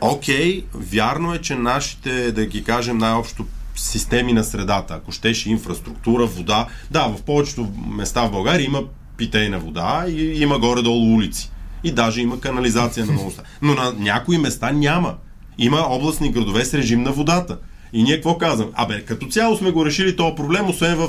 окей, 0.00 0.64
вярно 0.74 1.34
е, 1.34 1.38
че 1.38 1.54
нашите, 1.54 2.32
да 2.32 2.46
ги 2.46 2.64
кажем 2.64 2.98
най-общо, 2.98 3.46
системи 3.76 4.32
на 4.32 4.44
средата, 4.44 4.94
ако 4.94 5.12
щеше 5.12 5.50
инфраструктура, 5.50 6.26
вода, 6.26 6.66
да, 6.90 7.06
в 7.06 7.22
повечето 7.22 7.72
места 7.88 8.26
в 8.26 8.30
България 8.30 8.64
има 8.64 8.82
питейна 9.16 9.58
вода 9.58 10.04
и 10.08 10.42
има 10.42 10.58
горе-долу 10.58 11.14
улици. 11.14 11.50
И 11.84 11.92
даже 11.92 12.20
има 12.20 12.40
канализация 12.40 13.06
на 13.06 13.12
много 13.12 13.32
Но 13.62 13.74
на 13.74 13.92
някои 13.98 14.38
места 14.38 14.72
няма. 14.72 15.14
Има 15.58 15.78
областни 15.78 16.32
градове 16.32 16.64
с 16.64 16.74
режим 16.74 17.02
на 17.02 17.12
водата. 17.12 17.58
И 17.92 18.02
ние 18.02 18.14
какво 18.14 18.38
казвам? 18.38 18.70
Абе, 18.74 19.00
като 19.04 19.26
цяло 19.26 19.56
сме 19.56 19.70
го 19.70 19.86
решили 19.86 20.16
този 20.16 20.34
проблем, 20.34 20.68
освен 20.68 20.96
в 20.96 21.08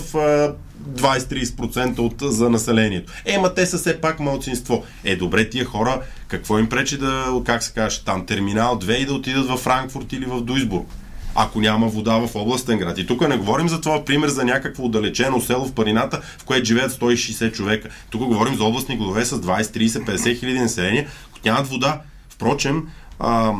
20-30% 0.93 1.99
от, 1.99 2.33
за 2.33 2.49
населението. 2.49 3.13
Е, 3.25 3.37
ма 3.37 3.53
те 3.53 3.65
са 3.65 3.77
все 3.77 4.01
пак 4.01 4.19
малцинство. 4.19 4.83
Е, 5.03 5.15
добре, 5.15 5.49
тия 5.49 5.65
хора, 5.65 6.01
какво 6.27 6.59
им 6.59 6.69
пречи 6.69 6.97
да, 6.97 7.41
как 7.45 7.63
се 7.63 7.73
каже, 7.73 8.03
там 8.05 8.25
терминал 8.25 8.79
2 8.79 8.97
и 8.97 9.05
да 9.05 9.13
отидат 9.13 9.47
във 9.47 9.59
Франкфурт 9.59 10.13
или 10.13 10.25
в 10.25 10.41
Дуйсбург? 10.41 10.87
Ако 11.35 11.61
няма 11.61 11.87
вода 11.87 12.17
в 12.17 12.35
областен 12.35 12.77
град. 12.77 12.97
И 12.97 13.07
тук 13.07 13.27
не 13.27 13.37
говорим 13.37 13.69
за 13.69 13.81
това 13.81 14.05
пример 14.05 14.27
за 14.27 14.45
някакво 14.45 14.83
отдалечено 14.83 15.41
село 15.41 15.65
в 15.65 15.73
Парината, 15.73 16.21
в 16.37 16.43
което 16.43 16.65
живеят 16.65 16.91
160 16.91 17.53
човека. 17.53 17.89
Тук 18.09 18.21
говорим 18.21 18.55
за 18.55 18.63
областни 18.63 18.97
градове 18.97 19.25
с 19.25 19.41
20, 19.41 19.61
30, 19.61 19.87
50 19.87 20.39
хиляди 20.39 20.59
население, 20.59 21.07
които 21.31 21.49
нямат 21.49 21.67
вода. 21.67 22.01
Впрочем, 22.29 22.87
а, 23.19 23.53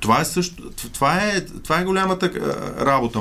това 0.00 0.20
е, 0.20 0.24
също, 0.24 0.70
това, 0.92 1.16
е, 1.16 1.40
това 1.40 1.80
е 1.80 1.84
голямата 1.84 2.30
работа. 2.80 3.20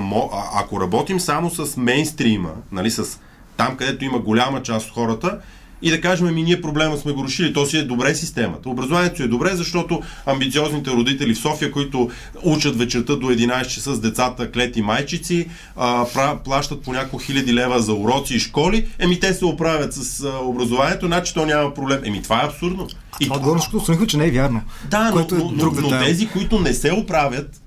Ако 0.55 0.81
работим 0.81 1.19
само 1.19 1.49
с 1.49 1.77
мейнстрима, 1.77 2.51
нали, 2.71 2.91
с 2.91 3.19
там, 3.57 3.77
където 3.77 4.05
има 4.05 4.19
голяма 4.19 4.63
част 4.63 4.87
от 4.87 4.93
хората, 4.93 5.39
и 5.81 5.89
да 5.89 6.01
кажем, 6.01 6.33
ми 6.33 6.43
ние 6.43 6.61
проблема 6.61 6.97
сме 6.97 7.11
го 7.11 7.25
решили, 7.25 7.53
то 7.53 7.65
си 7.65 7.77
е 7.77 7.83
добре 7.83 8.15
системата. 8.15 8.69
Образованието 8.69 9.23
е 9.23 9.27
добре, 9.27 9.49
защото 9.55 10.01
амбициозните 10.25 10.91
родители 10.91 11.33
в 11.33 11.37
София, 11.37 11.71
които 11.71 12.09
учат 12.43 12.77
вечерта 12.77 13.15
до 13.15 13.27
11 13.27 13.67
часа 13.67 13.95
с 13.95 13.99
децата 13.99 14.51
клети 14.51 14.81
майчици, 14.81 15.47
а, 15.75 16.05
плащат 16.43 16.81
по 16.81 16.93
няколко 16.93 17.25
хиляди 17.25 17.53
лева 17.53 17.79
за 17.79 17.93
уроци 17.93 18.35
и 18.35 18.39
школи, 18.39 18.87
еми 18.99 19.19
те 19.19 19.33
се 19.33 19.45
оправят 19.45 19.93
с 19.93 20.23
а, 20.23 20.39
образованието, 20.43 21.05
значи 21.05 21.33
то 21.33 21.45
няма 21.45 21.73
проблем. 21.73 22.01
Еми 22.03 22.21
това 22.21 22.41
е 22.41 22.45
абсурдно. 22.45 22.87
И 23.19 23.23
това 23.25 23.35
отгоре, 23.35 23.59
защото 23.59 24.05
че 24.05 24.17
не 24.17 24.27
е 24.27 24.31
вярно. 24.31 24.61
Да, 24.89 25.11
но, 25.11 25.19
е 25.19 25.25
но, 25.31 25.51
но, 25.51 25.71
но 25.81 25.99
тези, 25.99 26.27
които 26.27 26.59
не 26.59 26.73
се 26.73 26.93
оправят, 26.93 27.61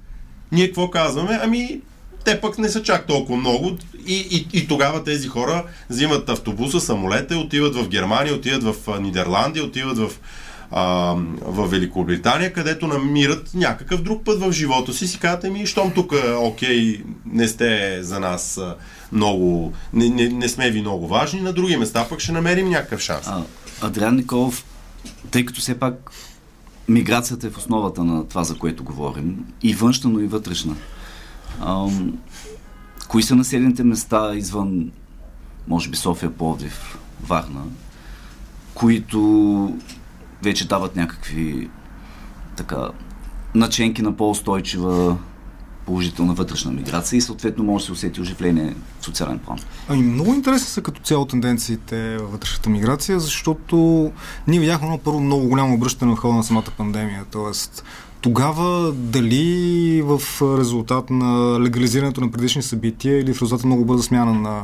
ние 0.52 0.66
какво 0.66 0.90
казваме? 0.90 1.40
Ами 1.42 1.80
те 2.25 2.40
пък 2.40 2.59
не 2.59 2.69
са 2.69 2.83
чак 2.83 3.07
толкова 3.07 3.38
много 3.38 3.71
и, 4.07 4.14
и, 4.14 4.59
и 4.59 4.69
тогава 4.69 5.04
тези 5.04 5.28
хора 5.28 5.64
взимат 5.90 6.28
автобуса, 6.28 6.81
самолета, 6.81 7.38
отиват 7.38 7.76
в 7.76 7.88
Германия, 7.88 8.35
отиват 8.35 8.62
в 8.62 9.00
Нидерландия, 9.00 9.64
отиват 9.64 9.99
в, 9.99 10.11
а, 10.71 11.14
в 11.40 11.66
Великобритания, 11.66 12.52
където 12.52 12.87
намират 12.87 13.50
някакъв 13.54 14.02
друг 14.02 14.25
път 14.25 14.40
в 14.40 14.52
живота 14.52 14.93
си. 14.93 15.09
Си 15.09 15.19
казвате 15.19 15.50
ми, 15.50 15.66
щом 15.66 15.90
тук, 15.90 16.12
окей, 16.38 17.02
не 17.26 17.49
сте 17.49 17.99
за 18.02 18.21
нас 18.21 18.61
много, 19.12 19.73
не, 19.93 20.09
не, 20.09 20.28
не 20.28 20.49
сме 20.49 20.71
ви 20.71 20.81
много 20.81 21.09
важни, 21.09 21.40
на 21.40 21.52
други 21.52 21.76
места 21.76 22.07
пък 22.09 22.21
ще 22.21 22.33
намерим 22.33 22.69
някакъв 22.69 23.00
шанс. 23.00 23.26
А, 23.26 23.43
Адриан 23.81 24.16
Николов, 24.16 24.64
тъй 25.31 25.45
като 25.45 25.61
все 25.61 25.78
пак 25.78 26.11
миграцията 26.88 27.47
е 27.47 27.50
в 27.50 27.59
основата 27.59 28.04
на 28.04 28.28
това, 28.28 28.45
за 28.45 28.54
което 28.59 28.85
говорим, 28.85 29.37
и 29.62 29.75
външна, 29.75 30.11
но 30.11 30.21
и 30.21 30.26
вътрешна 30.26 30.76
кои 33.09 33.23
са 33.23 33.37
населените 33.37 33.85
места 33.85 34.35
извън, 34.35 34.91
може 35.69 35.91
би 35.91 35.97
София, 35.97 36.33
Пловдив, 36.33 36.99
Варна, 37.27 37.63
които 38.75 39.79
вече 40.43 40.69
дават 40.69 40.97
някакви 40.97 41.71
така 42.57 42.89
наченки 43.55 44.03
на 44.03 44.17
по-устойчива 44.17 45.17
положителна 45.87 46.35
вътрешна 46.35 46.73
миграция 46.73 47.17
и 47.17 47.21
съответно 47.21 47.65
може 47.65 47.83
да 47.83 47.87
се 47.87 47.93
усети 47.93 48.21
оживление 48.21 48.75
в 49.01 49.05
социален 49.05 49.39
план. 49.39 49.59
Ами 49.89 50.03
много 50.03 50.35
интересни 50.35 50.69
са 50.69 50.83
като 50.83 51.01
цяло 51.01 51.27
тенденциите 51.27 52.17
във 52.19 52.33
вътрешната 52.33 52.71
миграция, 52.71 53.21
защото 53.21 54.11
ние 54.47 54.61
видяхме 54.61 54.87
едно 54.87 54.99
първо 54.99 55.21
много 55.21 55.49
голямо 55.49 55.75
обръщане 55.75 56.11
на 56.11 56.17
хода 56.17 56.35
на 56.35 56.45
самата 56.45 56.71
пандемия. 56.77 57.25
Тоест, 57.33 57.85
тогава 58.25 58.93
дали 58.93 60.02
в 60.02 60.21
резултат 60.59 61.11
на 61.11 61.61
легализирането 61.61 62.21
на 62.21 62.31
предишни 62.31 62.62
събития 62.62 63.21
или 63.21 63.35
в 63.35 63.43
резултат 63.43 63.64
на 63.64 63.66
много 63.66 63.85
бърза 63.85 64.02
смяна 64.02 64.35
на 64.35 64.62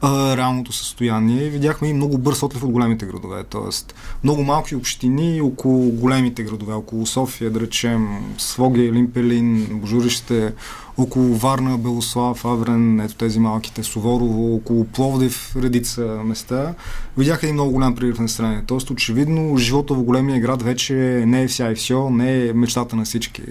а, 0.00 0.36
реалното 0.36 0.72
състояние, 0.72 1.48
видяхме 1.48 1.88
и 1.88 1.92
много 1.92 2.18
бърз 2.18 2.42
отлив 2.42 2.62
от 2.62 2.70
големите 2.70 3.06
градове. 3.06 3.44
Тоест, 3.50 3.94
много 4.24 4.44
малки 4.44 4.76
общини 4.76 5.40
около 5.40 5.90
големите 5.90 6.42
градове, 6.42 6.74
около 6.74 7.06
София, 7.06 7.50
да 7.50 7.60
речем, 7.60 8.08
Своге, 8.38 8.92
Лимпелин, 8.92 9.66
Божурище, 9.72 10.52
около 10.96 11.34
Варна, 11.34 11.78
Белослав, 11.78 12.44
Аврен, 12.44 13.00
ето 13.00 13.14
тези 13.14 13.38
малките, 13.38 13.82
Суворово, 13.82 14.54
около 14.54 14.84
Пловдив, 14.84 15.56
редица 15.56 16.20
места, 16.24 16.74
видяха 17.18 17.46
един 17.46 17.54
много 17.54 17.72
голям 17.72 17.94
прилив 17.94 18.18
на 18.18 18.28
стране. 18.28 18.62
Тоест, 18.66 18.90
очевидно, 18.90 19.56
живота 19.56 19.94
в 19.94 20.02
големия 20.02 20.40
град 20.40 20.62
вече 20.62 20.94
не 21.26 21.42
е 21.42 21.48
вся 21.48 21.70
и 21.70 21.74
все, 21.74 22.10
не 22.10 22.46
е 22.46 22.52
мечтата 22.52 22.96
на 22.96 23.04
всички. 23.04 23.42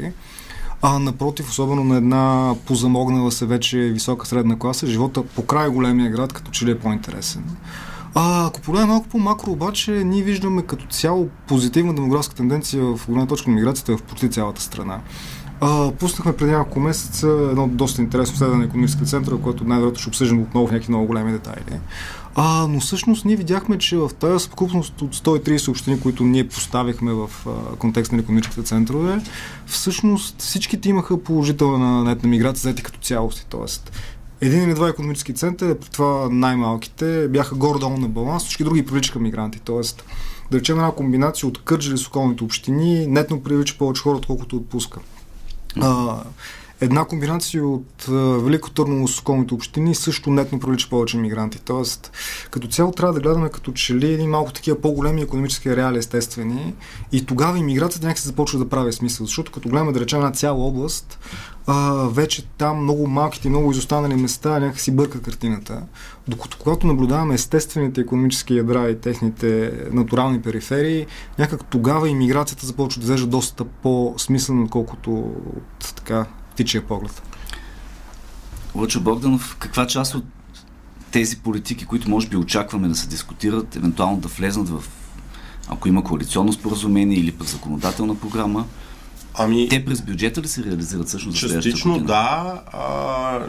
А 0.85 0.99
напротив, 0.99 1.49
особено 1.49 1.83
на 1.83 1.97
една 1.97 2.55
позамогнала 2.65 3.31
се 3.31 3.45
вече 3.45 3.77
висока 3.77 4.25
средна 4.25 4.59
класа, 4.59 4.87
живота 4.87 5.23
по 5.23 5.45
край 5.45 5.69
големия 5.69 6.11
град 6.11 6.33
като 6.33 6.51
че 6.51 6.65
ли 6.65 6.71
е 6.71 6.79
по-интересен. 6.79 7.43
А, 8.15 8.47
ако 8.47 8.61
погледнем 8.61 8.89
малко 8.89 9.07
по-макро, 9.07 9.51
обаче, 9.51 9.91
ние 9.91 10.23
виждаме 10.23 10.61
като 10.61 10.85
цяло 10.85 11.29
позитивна 11.47 11.95
демографска 11.95 12.35
тенденция 12.35 12.83
в 12.83 12.99
голяма 13.07 13.27
точка 13.27 13.49
на 13.49 13.55
миграцията 13.55 13.97
в 13.97 14.03
почти 14.03 14.29
цялата 14.29 14.61
страна. 14.61 14.99
А, 15.61 15.91
пуснахме 15.91 16.35
преди 16.35 16.51
няколко 16.51 16.79
месеца 16.79 17.27
едно 17.27 17.67
доста 17.67 18.01
интересно 18.01 18.37
следване 18.37 18.59
на 18.59 18.65
економическа 18.67 19.05
център, 19.05 19.37
което 19.41 19.63
най-вероятно 19.63 19.99
ще 19.99 20.09
обсъждам 20.09 20.41
отново 20.41 20.67
в 20.67 20.71
някакви 20.71 20.91
много 20.91 21.07
големи 21.07 21.31
детайли. 21.31 21.79
А, 22.35 22.67
но 22.69 22.79
всъщност 22.79 23.25
ние 23.25 23.35
видяхме, 23.35 23.77
че 23.77 23.97
в 23.97 24.09
тази 24.19 24.43
съвкупност 24.43 25.01
от 25.01 25.15
130 25.15 25.69
общини, 25.69 25.99
които 25.99 26.23
ние 26.23 26.47
поставихме 26.47 27.13
в 27.13 27.29
а, 27.47 27.75
контекст 27.75 28.11
на 28.11 28.19
економическите 28.19 28.63
центрове, 28.63 29.21
всъщност 29.65 30.41
всичките 30.41 30.89
имаха 30.89 31.23
положителна 31.23 32.03
нетна 32.03 32.29
миграция, 32.29 32.61
заети 32.61 32.83
като 32.83 32.99
цялости. 32.99 33.45
Тоест, 33.49 33.91
един 34.41 34.63
или 34.63 34.73
два 34.73 34.89
економически 34.89 35.33
центъра, 35.33 35.79
при 35.79 35.89
това 35.89 36.29
най-малките, 36.31 37.27
бяха 37.27 37.55
горе-долу 37.55 37.97
на 37.97 38.07
баланс, 38.07 38.43
всички 38.43 38.63
други 38.63 38.85
привличаха 38.85 39.19
мигранти. 39.19 39.59
Тоест, 39.59 40.03
да 40.51 40.59
речем 40.59 40.77
една 40.77 40.91
комбинация 40.91 41.49
от 41.49 41.63
Кърджали 41.63 41.97
с 41.97 42.07
околните 42.07 42.43
общини, 42.43 43.07
нетно 43.07 43.43
привлича 43.43 43.77
повече 43.77 44.01
хора, 44.01 44.17
отколкото 44.17 44.55
отпуска. 44.55 44.99
А, 45.81 46.17
една 46.81 47.05
комбинация 47.05 47.67
от 47.67 48.05
Велико 48.43 48.69
Търново 48.71 49.07
с 49.07 49.19
околните 49.19 49.53
общини 49.53 49.95
също 49.95 50.29
нетно 50.29 50.59
привлича 50.59 50.89
повече 50.89 51.17
мигранти. 51.17 51.61
Тоест, 51.61 52.11
като 52.51 52.67
цяло 52.67 52.91
трябва 52.91 53.13
да 53.13 53.19
гледаме 53.19 53.49
като 53.49 53.71
че 53.71 53.95
ли 53.95 54.13
един 54.13 54.29
малко 54.29 54.53
такива 54.53 54.81
по-големи 54.81 55.21
економически 55.21 55.75
реали 55.75 55.97
естествени 55.97 56.73
и 57.11 57.25
тогава 57.25 57.59
иммиграцията 57.59 58.07
някак 58.07 58.19
се 58.19 58.27
започва 58.27 58.59
да 58.59 58.69
прави 58.69 58.93
смисъл. 58.93 59.25
Защото 59.25 59.51
като 59.51 59.69
гледаме 59.69 59.91
да 59.91 59.99
речем 59.99 60.19
една 60.19 60.31
цяла 60.31 60.65
област, 60.65 61.19
а, 61.67 62.07
вече 62.09 62.45
там 62.57 62.83
много 62.83 63.07
малките 63.07 63.49
много 63.49 63.71
изостанали 63.71 64.15
места 64.15 64.59
някак 64.59 64.79
си 64.79 64.91
бърка 64.91 65.21
картината. 65.21 65.81
Докато 66.27 66.57
когато 66.57 66.87
наблюдаваме 66.87 67.33
естествените 67.33 68.01
економически 68.01 68.57
ядра 68.57 68.89
и 68.89 68.99
техните 68.99 69.71
натурални 69.91 70.41
периферии, 70.41 71.05
някак 71.39 71.65
тогава 71.65 72.09
иммиграцията 72.09 72.65
започва 72.65 72.99
да 72.99 73.03
изглежда 73.03 73.27
доста 73.27 73.65
по-смислено, 73.65 74.63
отколкото 74.63 75.11
от 75.57 75.93
така 75.95 76.25
птичия 76.53 76.87
поглед. 76.87 77.21
Лъчо 78.75 79.01
Богданов, 79.01 79.55
каква 79.59 79.87
част 79.87 80.15
от 80.15 80.25
тези 81.11 81.37
политики, 81.37 81.85
които 81.85 82.09
може 82.09 82.27
би 82.27 82.37
очакваме 82.37 82.87
да 82.87 82.95
се 82.95 83.07
дискутират, 83.07 83.75
евентуално 83.75 84.17
да 84.17 84.27
влезнат 84.27 84.69
в, 84.69 84.83
ако 85.67 85.87
има 85.87 86.03
коалиционно 86.03 86.53
споразумение 86.53 87.17
или 87.17 87.31
пък 87.31 87.47
законодателна 87.47 88.19
програма, 88.19 88.65
Ами, 89.35 89.69
те 89.69 89.85
през 89.85 90.01
бюджета 90.01 90.41
ли 90.41 90.47
се 90.47 90.63
реализират 90.63 91.07
всъщност? 91.07 91.39
Частично 91.39 91.99
да. 91.99 92.61
А, 92.71 93.39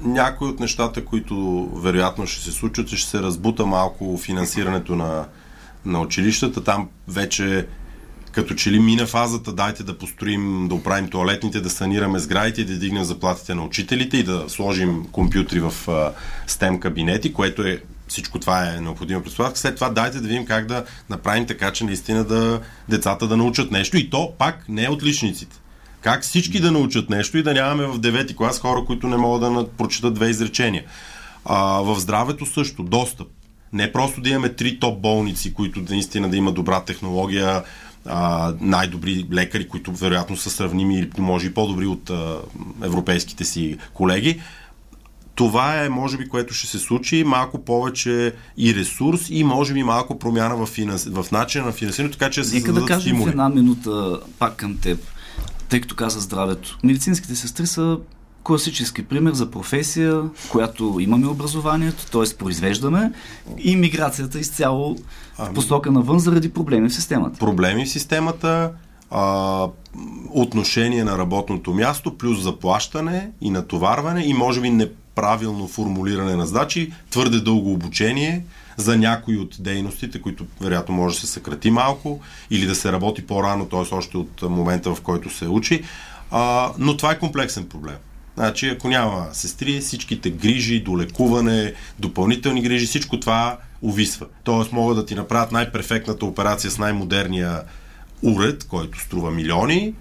някои 0.00 0.48
от 0.48 0.60
нещата, 0.60 1.04
които 1.04 1.68
вероятно 1.74 2.26
ще 2.26 2.44
се 2.44 2.52
случат, 2.52 2.88
ще 2.88 3.10
се 3.10 3.22
разбута 3.22 3.66
малко 3.66 4.18
финансирането 4.18 4.96
на, 4.96 5.26
на 5.84 6.00
училищата. 6.00 6.64
Там 6.64 6.88
вече 7.08 7.66
като 8.32 8.54
че 8.54 8.70
ли 8.70 8.80
мина 8.80 9.06
фазата, 9.06 9.52
дайте 9.52 9.82
да 9.82 9.98
построим, 9.98 10.68
да 10.68 10.74
оправим 10.74 11.08
туалетните, 11.08 11.60
да 11.60 11.70
санираме 11.70 12.18
сградите 12.18 12.60
и 12.60 12.64
да 12.64 12.78
дигнем 12.78 13.04
заплатите 13.04 13.54
на 13.54 13.64
учителите 13.64 14.16
и 14.16 14.22
да 14.22 14.44
сложим 14.48 15.06
компютри 15.12 15.60
в 15.60 15.74
STEM 16.48 16.78
кабинети, 16.78 17.32
което 17.32 17.62
е 17.62 17.82
всичко 18.08 18.38
това 18.38 18.68
е 18.68 18.80
необходимо 18.80 19.22
предполага. 19.22 19.56
След 19.56 19.74
това 19.74 19.90
дайте 19.90 20.20
да 20.20 20.28
видим 20.28 20.46
как 20.46 20.66
да 20.66 20.84
направим 21.10 21.46
така, 21.46 21.72
че 21.72 21.84
наистина 21.84 22.24
да 22.24 22.60
децата 22.88 23.26
да 23.26 23.36
научат 23.36 23.70
нещо 23.70 23.96
и 23.96 24.10
то 24.10 24.32
пак 24.38 24.64
не 24.68 24.84
е 24.84 24.90
отличниците. 24.90 25.56
Как 26.00 26.22
всички 26.22 26.60
да 26.60 26.72
научат 26.72 27.10
нещо 27.10 27.38
и 27.38 27.42
да 27.42 27.54
нямаме 27.54 27.86
в 27.86 27.98
девети 27.98 28.36
клас 28.36 28.60
хора, 28.60 28.84
които 28.84 29.08
не 29.08 29.16
могат 29.16 29.54
да 29.54 29.68
прочитат 29.68 30.14
две 30.14 30.28
изречения. 30.28 30.84
А, 31.44 31.56
в 31.80 32.00
здравето 32.00 32.46
също, 32.46 32.82
достъп. 32.82 33.28
Не 33.72 33.92
просто 33.92 34.20
да 34.20 34.28
имаме 34.28 34.48
три 34.48 34.80
топ 34.80 35.00
болници, 35.00 35.54
които 35.54 35.82
наистина 35.90 36.30
да 36.30 36.36
има 36.36 36.52
добра 36.52 36.80
технология, 36.80 37.62
най-добри 38.60 39.26
лекари, 39.32 39.68
които 39.68 39.92
вероятно 39.92 40.36
са 40.36 40.50
сравними 40.50 40.98
или 40.98 41.10
може 41.18 41.46
и 41.46 41.54
по-добри 41.54 41.86
от 41.86 42.10
а, 42.10 42.38
европейските 42.82 43.44
си 43.44 43.78
колеги. 43.94 44.40
Това 45.34 45.84
е, 45.84 45.88
може 45.88 46.18
би, 46.18 46.28
което 46.28 46.54
ще 46.54 46.66
се 46.66 46.78
случи, 46.78 47.24
малко 47.24 47.64
повече 47.64 48.32
и 48.58 48.74
ресурс 48.74 49.26
и 49.30 49.44
може 49.44 49.74
би 49.74 49.82
малко 49.82 50.18
промяна 50.18 50.56
в, 50.56 50.66
финанс... 50.66 51.04
в 51.04 51.26
начина 51.32 51.64
на 51.64 51.72
финансирането, 51.72 52.18
така 52.18 52.30
че 52.30 52.40
да 52.40 52.46
се 52.46 52.54
Нека 52.54 52.72
да 52.72 52.84
кажем 52.84 53.00
стимули. 53.00 53.28
в 53.30 53.30
една 53.30 53.48
минута 53.48 54.20
пак 54.38 54.56
към 54.56 54.76
теб, 54.78 55.00
тъй 55.68 55.80
като 55.80 55.94
каза 55.94 56.20
здравето. 56.20 56.78
Медицинските 56.84 57.36
сестри 57.36 57.66
са 57.66 57.98
класически 58.44 59.02
пример 59.02 59.32
за 59.32 59.50
професия, 59.50 60.22
която 60.50 60.96
имаме 61.00 61.26
образованието, 61.26 62.06
т.е. 62.06 62.36
произвеждаме 62.36 63.12
и 63.58 63.76
миграцията 63.76 64.38
изцяло 64.38 64.96
ами... 65.38 65.48
в 65.48 65.54
посока 65.54 65.90
навън 65.90 66.18
заради 66.18 66.52
проблеми 66.52 66.88
в 66.88 66.94
системата. 66.94 67.38
Проблеми 67.38 67.84
в 67.84 67.90
системата, 67.90 68.72
а, 69.10 69.66
отношение 70.30 71.04
на 71.04 71.18
работното 71.18 71.74
място, 71.74 72.18
плюс 72.18 72.42
заплащане 72.42 73.30
и 73.40 73.50
натоварване 73.50 74.24
и 74.24 74.34
може 74.34 74.60
би 74.60 74.70
неправилно 74.70 75.68
формулиране 75.68 76.36
на 76.36 76.46
задачи, 76.46 76.92
твърде 77.10 77.40
дълго 77.40 77.72
обучение 77.72 78.44
за 78.76 78.96
някои 78.96 79.38
от 79.38 79.56
дейностите, 79.60 80.22
които 80.22 80.46
вероятно 80.60 80.94
може 80.94 81.14
да 81.14 81.20
се 81.20 81.26
съкрати 81.26 81.70
малко 81.70 82.20
или 82.50 82.66
да 82.66 82.74
се 82.74 82.92
работи 82.92 83.26
по-рано, 83.26 83.66
т.е. 83.66 83.94
още 83.94 84.16
от 84.16 84.42
момента 84.42 84.94
в 84.94 85.00
който 85.00 85.30
се 85.30 85.48
учи. 85.48 85.82
А, 86.30 86.72
но 86.78 86.96
това 86.96 87.12
е 87.12 87.18
комплексен 87.18 87.64
проблем. 87.68 87.96
Значи, 88.34 88.68
ако 88.68 88.88
няма 88.88 89.28
сестри, 89.32 89.80
всичките 89.80 90.30
грижи, 90.30 90.80
долекуване, 90.80 91.74
допълнителни 91.98 92.62
грижи, 92.62 92.86
всичко 92.86 93.20
това 93.20 93.58
увисва. 93.82 94.26
Тоест 94.44 94.72
могат 94.72 94.96
да 94.96 95.06
ти 95.06 95.14
направят 95.14 95.52
най-перфектната 95.52 96.26
операция 96.26 96.70
с 96.70 96.78
най-модерния 96.78 97.62
уред, 98.22 98.64
който 98.64 99.00
струва 99.00 99.30
милиони, 99.30 99.94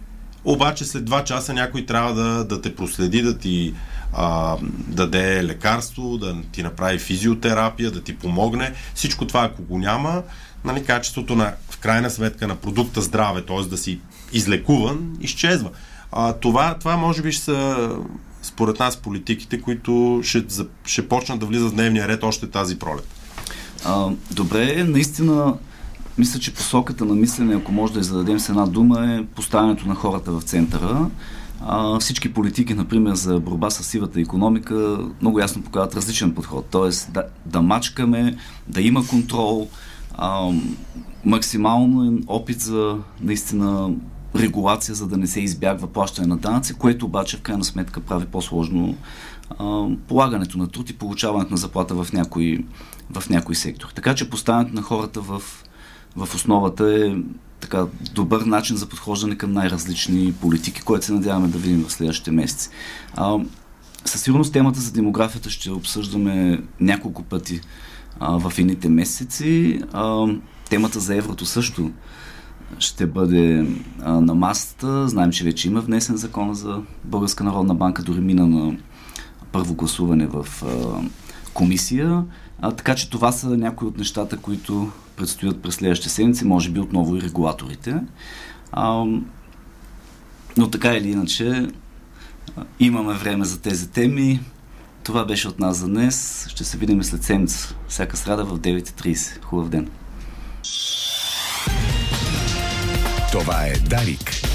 обаче 0.46 0.86
след 0.86 1.06
два 1.06 1.24
часа 1.24 1.54
някой 1.54 1.86
трябва 1.86 2.14
да, 2.14 2.46
да 2.46 2.62
те 2.62 2.76
проследи, 2.76 3.22
да 3.22 3.38
ти 3.38 3.74
а, 4.14 4.58
даде 4.88 5.44
лекарство, 5.44 6.18
да 6.18 6.36
ти 6.52 6.64
направи 6.64 7.00
физиотерапия, 7.00 7.92
да 7.92 8.02
ти 8.02 8.18
помогне. 8.18 8.74
Всичко 8.96 9.28
това, 9.28 9.44
ако 9.44 9.64
го 9.64 9.78
няма, 9.78 10.24
нали, 10.66 10.84
качеството 10.84 11.36
на, 11.36 11.54
в 11.70 11.78
крайна 11.78 12.10
сметка 12.10 12.48
на 12.48 12.56
продукта 12.56 13.02
здраве, 13.02 13.42
т.е. 13.46 13.64
да 13.70 13.78
си 13.78 14.00
излекуван, 14.34 15.18
изчезва. 15.22 15.70
А, 16.12 16.34
това, 16.34 16.76
това 16.80 16.98
може 16.98 17.22
би 17.22 17.32
ще 17.32 17.44
са 17.44 17.90
според 18.42 18.80
нас 18.80 18.98
политиките, 18.98 19.62
които 19.62 20.20
ще, 20.24 20.46
ще 20.86 21.08
почнат 21.08 21.40
да 21.40 21.46
влизат 21.46 21.72
в 21.72 21.76
дневния 21.76 22.08
ред 22.08 22.24
още 22.24 22.48
тази 22.48 22.80
пролет. 22.80 23.08
А, 23.86 24.10
добре, 24.32 24.84
наистина 24.84 25.54
мисля, 26.18 26.40
че 26.40 26.54
посоката 26.54 27.06
на 27.06 27.16
мислене, 27.16 27.56
ако 27.56 27.72
може 27.72 27.94
да 27.94 28.00
я 28.00 28.04
зададем 28.04 28.40
с 28.40 28.50
една 28.50 28.66
дума, 28.66 29.16
е 29.16 29.26
поставянето 29.26 29.88
на 29.88 29.96
хората 29.96 30.32
в 30.32 30.42
центъра. 30.42 31.10
А, 31.66 32.00
всички 32.00 32.34
политики, 32.34 32.74
например, 32.74 33.14
за 33.14 33.40
борба 33.40 33.70
с 33.70 33.84
сивата 33.84 34.22
економика, 34.22 34.98
много 35.22 35.40
ясно 35.40 35.64
показват 35.64 35.96
различен 35.96 36.34
подход. 36.34 36.66
Тоест 36.72 37.12
да, 37.14 37.24
да 37.46 37.62
мачкаме, 37.62 38.36
да 38.68 38.82
има 38.82 39.08
контрол, 39.08 39.70
а, 40.16 40.52
максимално 41.26 42.20
опит 42.28 42.62
за 42.62 42.98
наистина 43.22 43.90
регулация, 44.36 44.96
за 44.96 45.08
да 45.08 45.18
не 45.18 45.28
се 45.28 45.42
избягва 45.42 45.88
плащане 45.88 46.28
на 46.28 46.38
данъци, 46.38 46.74
което 46.74 47.06
обаче 47.06 47.38
в 47.38 47.42
крайна 47.42 47.64
сметка 47.64 48.00
прави 48.00 48.26
по-сложно 48.26 48.98
а, 49.60 49.88
полагането 50.08 50.58
на 50.58 50.68
труд 50.68 50.90
и 50.90 50.98
получаването 50.98 51.52
на 51.52 51.58
заплата 51.58 52.04
в 52.04 52.14
някой, 52.14 52.66
в 53.14 53.30
някой 53.30 53.56
сектор. 53.56 53.88
Така 53.96 54.16
че 54.16 54.30
поставянето 54.30 54.76
на 54.76 54.82
хората 54.82 55.22
в, 55.22 55.42
в 56.16 56.36
основата 56.36 57.06
е 57.06 57.16
така 57.60 57.86
добър 58.14 58.42
начин 58.42 58.78
за 58.78 58.86
подхождане 58.86 59.38
към 59.38 59.52
най-различни 59.52 60.34
политики, 60.34 60.82
което 60.82 61.06
се 61.06 61.14
надяваме 61.14 61.48
да 61.48 61.58
видим 61.58 61.86
в 61.88 61.92
следващите 61.92 62.32
месеци. 62.32 62.70
А, 63.16 63.38
със 64.06 64.22
сигурност 64.22 64.54
темата 64.54 64.80
за 64.80 64.92
демографията 64.92 65.50
ще 65.50 65.72
обсъждаме 65.72 66.64
няколко 66.80 67.24
пъти 67.24 67.62
а, 68.20 68.50
в 68.50 68.60
едните 68.60 68.90
месеци. 68.90 69.82
А, 69.94 70.26
темата 70.70 71.00
за 71.00 71.16
еврото 71.16 71.46
също 71.46 71.92
ще 72.80 73.06
бъде 73.08 73.68
а, 74.02 74.22
на 74.22 74.36
масата. 74.36 75.08
Знаем, 75.08 75.32
че 75.32 75.44
вече 75.44 75.68
има 75.68 75.82
внесен 75.82 76.18
закон 76.18 76.54
за 76.54 76.82
Българска 77.04 77.44
народна 77.44 77.76
банка, 77.76 78.04
дори 78.04 78.20
мина 78.20 78.48
на 78.48 78.78
първо 79.52 79.74
гласуване 79.74 80.28
в 80.28 80.48
а, 80.66 81.02
комисия. 81.54 82.24
А, 82.62 82.72
така 82.72 82.96
че 82.96 83.10
това 83.10 83.32
са 83.32 83.58
някои 83.58 83.88
от 83.88 83.98
нещата, 83.98 84.38
които 84.38 84.92
предстоят 85.16 85.62
през 85.62 85.76
следващите 85.76 86.10
седмици, 86.10 86.46
може 86.46 86.70
би 86.70 86.80
отново 86.80 87.16
и 87.16 87.22
регулаторите. 87.22 87.96
А, 88.72 89.06
но 90.58 90.70
така 90.72 90.94
или 90.94 91.12
иначе, 91.12 91.68
имаме 92.80 93.14
време 93.14 93.46
за 93.46 93.62
тези 93.62 93.90
теми. 93.90 94.40
Това 95.04 95.26
беше 95.26 95.48
от 95.48 95.60
нас 95.60 95.78
за 95.78 95.88
днес. 95.88 96.48
Ще 96.50 96.64
се 96.64 96.78
видим 96.78 97.04
след 97.04 97.24
седмица, 97.24 97.76
всяка 97.88 98.18
среда 98.18 98.44
в 98.44 98.60
9.30. 98.60 99.44
Хубав 99.44 99.70
ден! 99.70 99.90
Това 103.32 103.66
е 103.66 103.72
Дарик 103.72 104.51